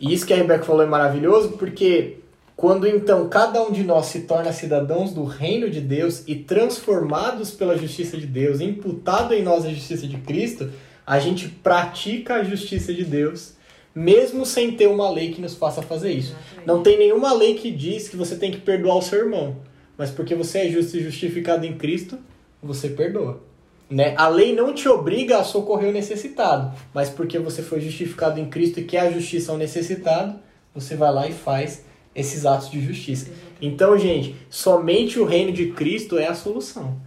E 0.00 0.12
isso 0.12 0.26
que 0.26 0.32
a 0.32 0.36
Rebeca 0.36 0.64
falou 0.64 0.82
é 0.82 0.86
maravilhoso, 0.86 1.50
porque 1.50 2.18
quando 2.56 2.86
então 2.86 3.28
cada 3.28 3.62
um 3.62 3.70
de 3.70 3.82
nós 3.84 4.06
se 4.06 4.20
torna 4.20 4.52
cidadãos 4.52 5.12
do 5.12 5.24
reino 5.24 5.70
de 5.70 5.80
Deus 5.80 6.22
e 6.26 6.34
transformados 6.34 7.50
pela 7.50 7.76
justiça 7.76 8.16
de 8.16 8.26
Deus, 8.26 8.60
imputado 8.60 9.34
em 9.34 9.42
nós 9.42 9.64
a 9.64 9.70
justiça 9.70 10.06
de 10.06 10.16
Cristo, 10.18 10.70
a 11.06 11.18
gente 11.18 11.48
pratica 11.48 12.36
a 12.36 12.42
justiça 12.42 12.92
de 12.92 13.04
Deus, 13.04 13.52
mesmo 13.96 14.44
sem 14.44 14.72
ter 14.72 14.88
uma 14.88 15.10
lei 15.10 15.32
que 15.32 15.40
nos 15.40 15.54
faça 15.54 15.80
fazer 15.80 16.12
isso. 16.12 16.36
Não 16.66 16.82
tem 16.82 16.98
nenhuma 16.98 17.32
lei 17.32 17.54
que 17.54 17.70
diz 17.70 18.10
que 18.10 18.16
você 18.16 18.36
tem 18.36 18.50
que 18.50 18.58
perdoar 18.58 18.96
o 18.96 19.02
seu 19.02 19.20
irmão, 19.20 19.56
mas 19.96 20.10
porque 20.10 20.34
você 20.34 20.58
é 20.58 20.68
justo 20.68 20.98
e 20.98 21.02
justificado 21.02 21.64
em 21.64 21.78
Cristo, 21.78 22.18
você 22.62 22.90
perdoa. 22.90 23.40
Né? 23.88 24.14
A 24.18 24.28
lei 24.28 24.54
não 24.54 24.74
te 24.74 24.86
obriga 24.86 25.38
a 25.38 25.44
socorrer 25.44 25.88
o 25.88 25.92
necessitado, 25.92 26.76
mas 26.92 27.08
porque 27.08 27.38
você 27.38 27.62
foi 27.62 27.80
justificado 27.80 28.38
em 28.38 28.50
Cristo 28.50 28.80
e 28.80 28.84
quer 28.84 29.00
a 29.00 29.10
justiça 29.10 29.50
ao 29.50 29.56
necessitado, 29.56 30.38
você 30.74 30.94
vai 30.94 31.10
lá 31.10 31.26
e 31.26 31.32
faz 31.32 31.82
esses 32.14 32.44
atos 32.44 32.70
de 32.70 32.80
justiça. 32.80 33.30
Então, 33.62 33.96
gente, 33.96 34.36
somente 34.50 35.18
o 35.18 35.24
reino 35.24 35.52
de 35.52 35.70
Cristo 35.72 36.18
é 36.18 36.26
a 36.26 36.34
solução 36.34 37.00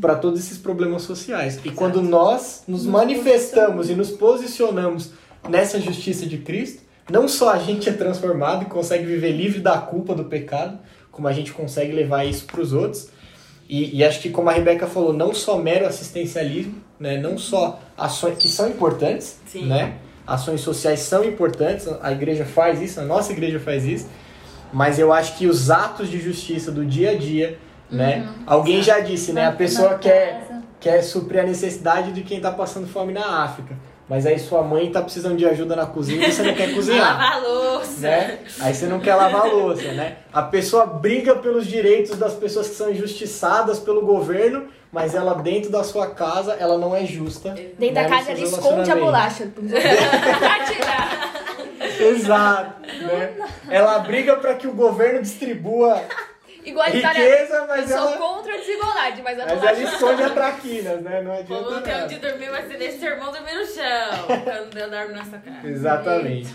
para 0.00 0.14
todos 0.14 0.38
esses 0.38 0.58
problemas 0.58 1.02
sociais. 1.02 1.58
E 1.64 1.70
quando 1.70 2.02
nós 2.02 2.62
nos, 2.68 2.86
manifestamos 2.86 3.90
e 3.90 3.94
nos 3.94 4.10
posicionamos 4.10 5.10
nessa 5.48 5.80
justiça 5.80 6.26
de 6.26 6.38
Cristo, 6.38 6.82
não 7.10 7.28
só 7.28 7.50
a 7.50 7.58
gente 7.58 7.88
é 7.88 7.92
transformado 7.92 8.62
e 8.62 8.66
consegue 8.66 9.04
viver 9.04 9.32
livre 9.32 9.60
da 9.60 9.78
culpa 9.78 10.14
do 10.14 10.24
pecado, 10.24 10.78
como 11.10 11.28
a 11.28 11.32
gente 11.32 11.52
consegue 11.52 11.92
levar 11.92 12.24
isso 12.24 12.44
para 12.46 12.60
os 12.60 12.72
outros. 12.72 13.08
E, 13.68 13.96
e 13.96 14.04
acho 14.04 14.20
que, 14.20 14.30
como 14.30 14.48
a 14.48 14.52
Rebeca 14.52 14.86
falou, 14.86 15.12
não 15.12 15.32
só 15.32 15.58
mero 15.58 15.86
assistencialismo, 15.86 16.74
né? 16.98 17.18
não 17.18 17.38
só 17.38 17.80
ações 17.96 18.38
que 18.38 18.48
são 18.48 18.68
importantes, 18.68 19.40
Sim. 19.46 19.66
né? 19.66 19.98
ações 20.26 20.60
sociais 20.60 21.00
são 21.00 21.24
importantes, 21.24 21.88
a 22.02 22.10
igreja 22.12 22.44
faz 22.44 22.82
isso, 22.82 23.00
a 23.00 23.04
nossa 23.04 23.32
igreja 23.32 23.60
faz 23.60 23.84
isso, 23.84 24.08
mas 24.72 24.98
eu 24.98 25.12
acho 25.12 25.36
que 25.38 25.46
os 25.46 25.70
atos 25.70 26.10
de 26.10 26.18
justiça 26.18 26.72
do 26.72 26.84
dia 26.84 27.12
a 27.12 27.14
dia, 27.14 27.58
né? 27.88 28.28
Alguém 28.44 28.82
já 28.82 28.98
disse, 28.98 29.32
né? 29.32 29.46
A 29.46 29.52
pessoa 29.52 29.94
quer, 29.96 30.44
quer 30.80 31.02
suprir 31.02 31.40
a 31.40 31.44
necessidade 31.44 32.12
de 32.12 32.22
quem 32.22 32.40
tá 32.40 32.50
passando 32.50 32.88
fome 32.88 33.12
na 33.12 33.44
África. 33.44 33.76
Mas 34.08 34.24
aí 34.24 34.38
sua 34.38 34.62
mãe 34.62 34.90
tá 34.92 35.02
precisando 35.02 35.36
de 35.36 35.44
ajuda 35.44 35.74
na 35.74 35.84
cozinha 35.86 36.28
e 36.28 36.32
você 36.32 36.42
não 36.42 36.54
quer 36.54 36.72
cozinhar. 36.74 37.18
Lavar 37.18 37.32
a 37.32 37.38
louça. 37.38 38.00
né? 38.00 38.38
Aí 38.60 38.72
você 38.74 38.86
não 38.86 39.00
quer 39.00 39.14
lavar 39.16 39.42
a 39.42 39.44
louça, 39.52 39.90
né? 39.92 40.18
A 40.32 40.42
pessoa 40.42 40.86
briga 40.86 41.34
pelos 41.34 41.66
direitos 41.66 42.16
das 42.16 42.34
pessoas 42.34 42.68
que 42.68 42.74
são 42.76 42.90
injustiçadas 42.90 43.80
pelo 43.80 44.02
governo, 44.06 44.68
mas 44.92 45.14
ela 45.14 45.34
dentro 45.34 45.70
da 45.70 45.82
sua 45.82 46.08
casa, 46.10 46.54
ela 46.54 46.78
não 46.78 46.94
é 46.94 47.04
justa. 47.04 47.50
Dentro 47.50 47.94
da 47.96 48.02
né, 48.02 48.08
casa 48.08 48.30
nos 48.30 48.38
ele 48.38 48.46
seus 48.46 48.52
esconde 48.64 48.90
a 48.90 48.96
bolacha. 48.96 49.48
pra 50.38 50.64
tirar. 50.64 51.32
Exato, 52.00 52.80
né? 53.02 53.34
Ela 53.68 53.98
briga 54.00 54.36
para 54.36 54.54
que 54.54 54.66
o 54.68 54.72
governo 54.72 55.20
distribua 55.22 56.00
Igualitária. 56.66 57.20
riqueza, 57.22 57.54
Eu 57.54 57.66
mas 57.66 57.88
sou 57.88 57.98
ela, 57.98 58.16
contra 58.16 58.54
a 58.54 58.56
desigualdade, 58.56 59.22
mas 59.22 59.38
a 59.38 59.46
mas 59.46 59.62
ela 59.62 59.82
esconde 59.82 60.22
a 60.22 60.30
traquinas, 60.30 61.00
né? 61.00 61.22
Não 61.22 61.32
adianta 61.32 61.80
ter 61.80 61.90
nada. 61.92 62.04
onde 62.04 62.18
dormir, 62.18 62.50
vai 62.50 62.66
ser 62.66 62.76
deixa 62.78 62.98
seu 62.98 63.10
irmão 63.12 63.32
dormir 63.32 63.54
no 63.54 63.66
chão. 63.66 64.26
Quando 64.44 64.76
eu 64.76 64.90
dormo 64.90 65.12
nessa 65.14 65.38
casa. 65.38 65.68
Exatamente. 65.68 66.54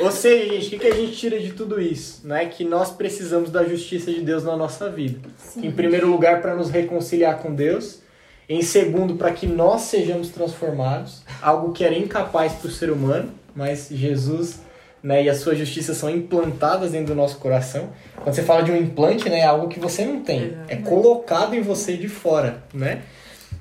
Ou 0.00 0.10
seja, 0.10 0.52
gente, 0.54 0.66
o 0.66 0.70
que, 0.70 0.78
que 0.78 0.86
a 0.86 0.94
gente 0.94 1.16
tira 1.16 1.38
de 1.40 1.52
tudo 1.52 1.80
isso? 1.80 2.26
Né? 2.26 2.46
Que 2.46 2.64
nós 2.64 2.92
precisamos 2.92 3.50
da 3.50 3.64
justiça 3.64 4.12
de 4.12 4.20
Deus 4.20 4.44
na 4.44 4.56
nossa 4.56 4.88
vida. 4.88 5.18
Em 5.56 5.70
primeiro 5.70 6.08
lugar, 6.08 6.40
para 6.40 6.54
nos 6.54 6.70
reconciliar 6.70 7.38
com 7.38 7.52
Deus. 7.54 8.00
Em 8.48 8.62
segundo, 8.62 9.16
para 9.16 9.32
que 9.32 9.46
nós 9.46 9.82
sejamos 9.82 10.28
transformados. 10.28 11.22
Algo 11.42 11.72
que 11.72 11.84
era 11.84 11.94
incapaz 11.96 12.52
para 12.52 12.68
o 12.68 12.70
ser 12.70 12.90
humano, 12.90 13.32
mas 13.54 13.88
Jesus 13.90 14.60
né, 15.04 15.22
e 15.22 15.28
a 15.28 15.34
sua 15.34 15.54
justiça 15.54 15.92
são 15.94 16.08
implantadas 16.08 16.90
dentro 16.92 17.08
do 17.08 17.14
nosso 17.14 17.36
coração. 17.38 17.90
Quando 18.22 18.34
você 18.34 18.42
fala 18.42 18.62
de 18.62 18.72
um 18.72 18.76
implante, 18.76 19.28
né, 19.28 19.40
é 19.40 19.44
algo 19.44 19.68
que 19.68 19.78
você 19.78 20.02
não 20.04 20.20
tem. 20.20 20.56
É 20.66 20.76
colocado 20.76 21.54
em 21.54 21.60
você 21.60 21.94
de 21.96 22.08
fora, 22.08 22.64
né? 22.72 23.02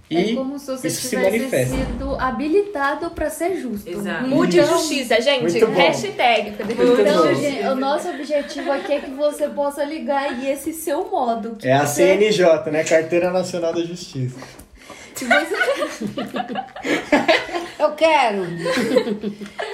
E 0.09 0.33
é 0.33 0.35
como 0.35 0.59
se 0.59 0.67
você 0.67 0.87
isso 0.87 1.01
se 1.01 1.09
tivesse 1.09 1.37
manifesta. 1.37 1.75
sido 1.75 2.15
habilitado 2.19 3.09
para 3.11 3.29
ser 3.29 3.55
justo. 3.59 3.89
Exato. 3.89 4.27
Mude 4.27 4.59
Então- 4.59 4.77
justiça, 4.77 5.19
gente. 5.19 5.59
Hashtag. 5.59 6.51
Muito 6.51 7.01
Então, 7.01 7.25
bom. 7.27 7.33
gente, 7.33 7.63
o 7.65 7.75
nosso 7.75 8.09
objetivo 8.09 8.71
aqui 8.71 8.93
é 8.93 8.99
que 8.99 9.11
você 9.11 9.47
possa 9.49 9.83
ligar 9.83 10.23
aí 10.29 10.51
esse 10.51 10.71
seu 10.71 11.09
modo. 11.09 11.55
Que 11.57 11.67
É 11.67 11.73
a 11.73 11.85
você- 11.85 12.15
CNJ, 12.17 12.69
né? 12.71 12.83
Carteira 12.83 13.31
Nacional 13.31 13.73
da 13.73 13.81
Justiça. 13.81 14.35
Que 15.27 15.83
você, 15.87 16.05
Eu 17.79 17.91
quero. 17.91 18.43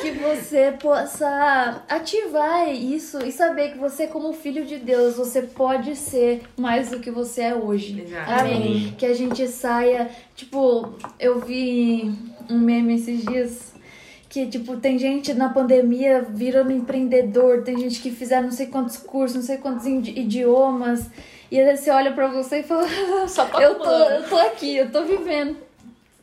que 0.01 0.11
você 0.11 0.73
possa 0.81 1.83
ativar 1.87 2.67
isso 2.73 3.19
e 3.25 3.31
saber 3.31 3.71
que 3.73 3.77
você, 3.77 4.07
como 4.07 4.33
filho 4.33 4.65
de 4.65 4.77
Deus, 4.77 5.15
você 5.15 5.41
pode 5.43 5.95
ser 5.95 6.41
mais 6.57 6.89
do 6.89 6.99
que 6.99 7.11
você 7.11 7.41
é 7.41 7.55
hoje. 7.55 8.01
Exato. 8.01 8.31
Amém. 8.31 8.95
Que 8.97 9.05
a 9.05 9.13
gente 9.13 9.47
saia. 9.47 10.09
Tipo, 10.35 10.93
eu 11.19 11.39
vi 11.39 12.11
um 12.49 12.57
meme 12.59 12.95
esses 12.95 13.23
dias. 13.23 13.69
Que, 14.27 14.45
tipo, 14.45 14.77
tem 14.77 14.99
gente 14.99 15.33
na 15.33 15.49
pandemia 15.49 16.21
virando 16.21 16.71
empreendedor, 16.71 17.63
tem 17.63 17.75
gente 17.79 17.99
que 17.99 18.11
fizeram 18.11 18.43
não 18.43 18.51
sei 18.51 18.67
quantos 18.67 18.95
cursos, 18.97 19.35
não 19.37 19.43
sei 19.43 19.57
quantos 19.57 19.87
idi- 19.87 20.19
idiomas. 20.19 21.09
E 21.51 21.59
aí 21.59 21.75
você 21.75 21.89
olha 21.89 22.11
pra 22.11 22.27
você 22.27 22.59
e 22.59 22.63
fala: 22.63 22.87
Só 23.27 23.45
tô 23.45 23.59
eu 23.59 23.75
tô, 23.75 23.89
eu 23.89 24.29
tô 24.29 24.37
aqui, 24.37 24.75
eu 24.77 24.91
tô 24.91 25.03
vivendo. 25.03 25.57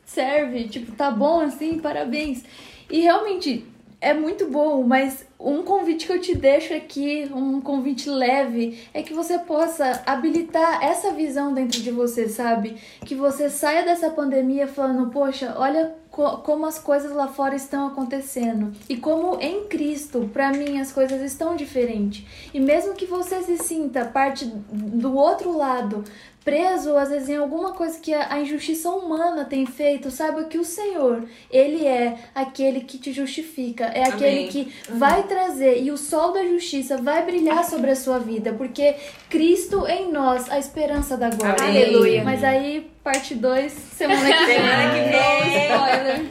Serve, 0.05 0.69
tipo, 0.69 0.93
tá 0.93 1.11
bom 1.11 1.41
assim, 1.41 1.79
parabéns. 1.79 2.43
E 2.89 3.01
realmente 3.01 3.65
é 3.99 4.13
muito 4.13 4.47
bom, 4.47 4.83
mas 4.83 5.25
um 5.39 5.63
convite 5.63 6.05
que 6.05 6.13
eu 6.13 6.21
te 6.21 6.35
deixo 6.35 6.73
aqui, 6.73 7.29
um 7.33 7.59
convite 7.59 8.09
leve, 8.09 8.79
é 8.93 9.01
que 9.01 9.13
você 9.13 9.39
possa 9.39 10.01
habilitar 10.05 10.83
essa 10.83 11.11
visão 11.11 11.53
dentro 11.53 11.81
de 11.81 11.91
você, 11.91 12.29
sabe? 12.29 12.75
Que 13.05 13.15
você 13.15 13.49
saia 13.49 13.83
dessa 13.83 14.09
pandemia 14.09 14.67
falando, 14.67 15.09
poxa, 15.09 15.55
olha 15.57 15.95
co- 16.17 16.37
como 16.39 16.65
as 16.65 16.79
coisas 16.79 17.11
lá 17.11 17.27
fora 17.27 17.55
estão 17.55 17.85
acontecendo 17.87 18.71
e 18.89 18.97
como 18.97 19.37
em 19.39 19.65
Cristo, 19.67 20.27
pra 20.33 20.51
mim, 20.51 20.79
as 20.81 20.91
coisas 20.91 21.21
estão 21.21 21.55
diferentes. 21.55 22.25
E 22.51 22.59
mesmo 22.59 22.95
que 22.95 23.05
você 23.05 23.43
se 23.43 23.57
sinta 23.59 24.03
parte 24.03 24.45
do 24.45 25.15
outro 25.15 25.55
lado, 25.55 26.03
preso 26.43 26.95
às 26.95 27.09
vezes 27.09 27.27
em 27.29 27.35
alguma 27.35 27.73
coisa 27.73 27.99
que 27.99 28.13
a 28.13 28.39
injustiça 28.39 28.89
humana 28.89 29.43
tem 29.45 29.65
feito, 29.65 30.09
saiba 30.09 30.45
que 30.45 30.57
o 30.57 30.63
Senhor, 30.63 31.23
ele 31.51 31.85
é 31.85 32.17
aquele 32.33 32.79
que 32.81 32.97
te 32.97 33.11
justifica, 33.11 33.83
é 33.85 34.03
aquele 34.03 34.39
Amém. 34.39 34.47
que 34.47 34.73
vai 34.89 35.23
trazer 35.23 35.83
e 35.83 35.91
o 35.91 35.97
sol 35.97 36.31
da 36.31 36.43
justiça 36.45 36.97
vai 36.97 37.23
brilhar 37.25 37.63
sobre 37.65 37.91
a 37.91 37.95
sua 37.97 38.17
vida, 38.17 38.53
porque 38.53 38.95
Cristo 39.29 39.85
em 39.87 40.09
nós, 40.11 40.49
a 40.49 40.57
esperança 40.57 41.15
da 41.17 41.29
glória. 41.29 41.63
Aleluia. 41.63 42.23
Mas 42.23 42.41
aí, 42.43 42.89
parte 43.07 43.35
2, 43.35 43.71
semana 43.95 44.19
que 44.19 44.45
vem. 44.45 44.57
Semana 44.57 44.89
que 44.89 45.09
vem. 45.09 45.63
Spoiler. 45.63 46.25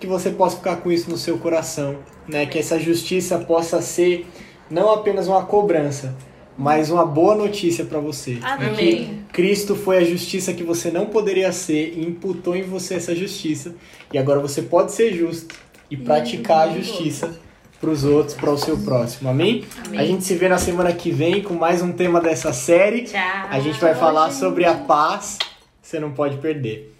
que 0.00 0.06
você 0.08 0.30
possa 0.30 0.56
ficar 0.56 0.76
com 0.78 0.90
isso 0.90 1.08
no 1.08 1.16
seu 1.16 1.38
coração, 1.38 1.98
né? 2.26 2.46
Que 2.46 2.58
essa 2.58 2.80
justiça 2.80 3.38
possa 3.38 3.80
ser 3.80 4.26
não 4.68 4.90
apenas 4.90 5.28
uma 5.28 5.44
cobrança, 5.44 6.16
mas 6.58 6.90
uma 6.90 7.06
boa 7.06 7.36
notícia 7.36 7.84
para 7.84 8.00
você. 8.00 8.40
Amém. 8.42 8.74
Que 8.74 9.32
Cristo 9.32 9.76
foi 9.76 9.98
a 9.98 10.04
justiça 10.04 10.52
que 10.52 10.64
você 10.64 10.90
não 10.90 11.06
poderia 11.06 11.52
ser 11.52 11.94
e 11.96 12.04
imputou 12.04 12.56
em 12.56 12.62
você 12.64 12.94
essa 12.94 13.14
justiça. 13.14 13.76
E 14.12 14.18
agora 14.18 14.40
você 14.40 14.62
pode 14.62 14.90
ser 14.90 15.14
justo 15.14 15.54
e 15.88 15.96
praticar 15.96 16.70
a 16.70 16.72
justiça 16.72 17.38
para 17.80 17.88
os 17.88 18.02
outros, 18.02 18.34
para 18.34 18.50
o 18.50 18.58
seu 18.58 18.76
próximo. 18.78 19.30
Amém? 19.30 19.64
Amém. 19.86 20.00
A 20.00 20.04
gente 20.04 20.24
se 20.24 20.34
vê 20.34 20.48
na 20.48 20.58
semana 20.58 20.92
que 20.92 21.12
vem 21.12 21.40
com 21.40 21.54
mais 21.54 21.80
um 21.80 21.92
tema 21.92 22.20
dessa 22.20 22.52
série. 22.52 23.02
Tchau. 23.02 23.20
A 23.48 23.60
gente 23.60 23.80
vai 23.80 23.94
falar 23.94 24.32
sobre 24.32 24.64
a 24.64 24.74
paz. 24.74 25.38
Você 25.90 25.98
não 25.98 26.12
pode 26.12 26.36
perder. 26.36 26.94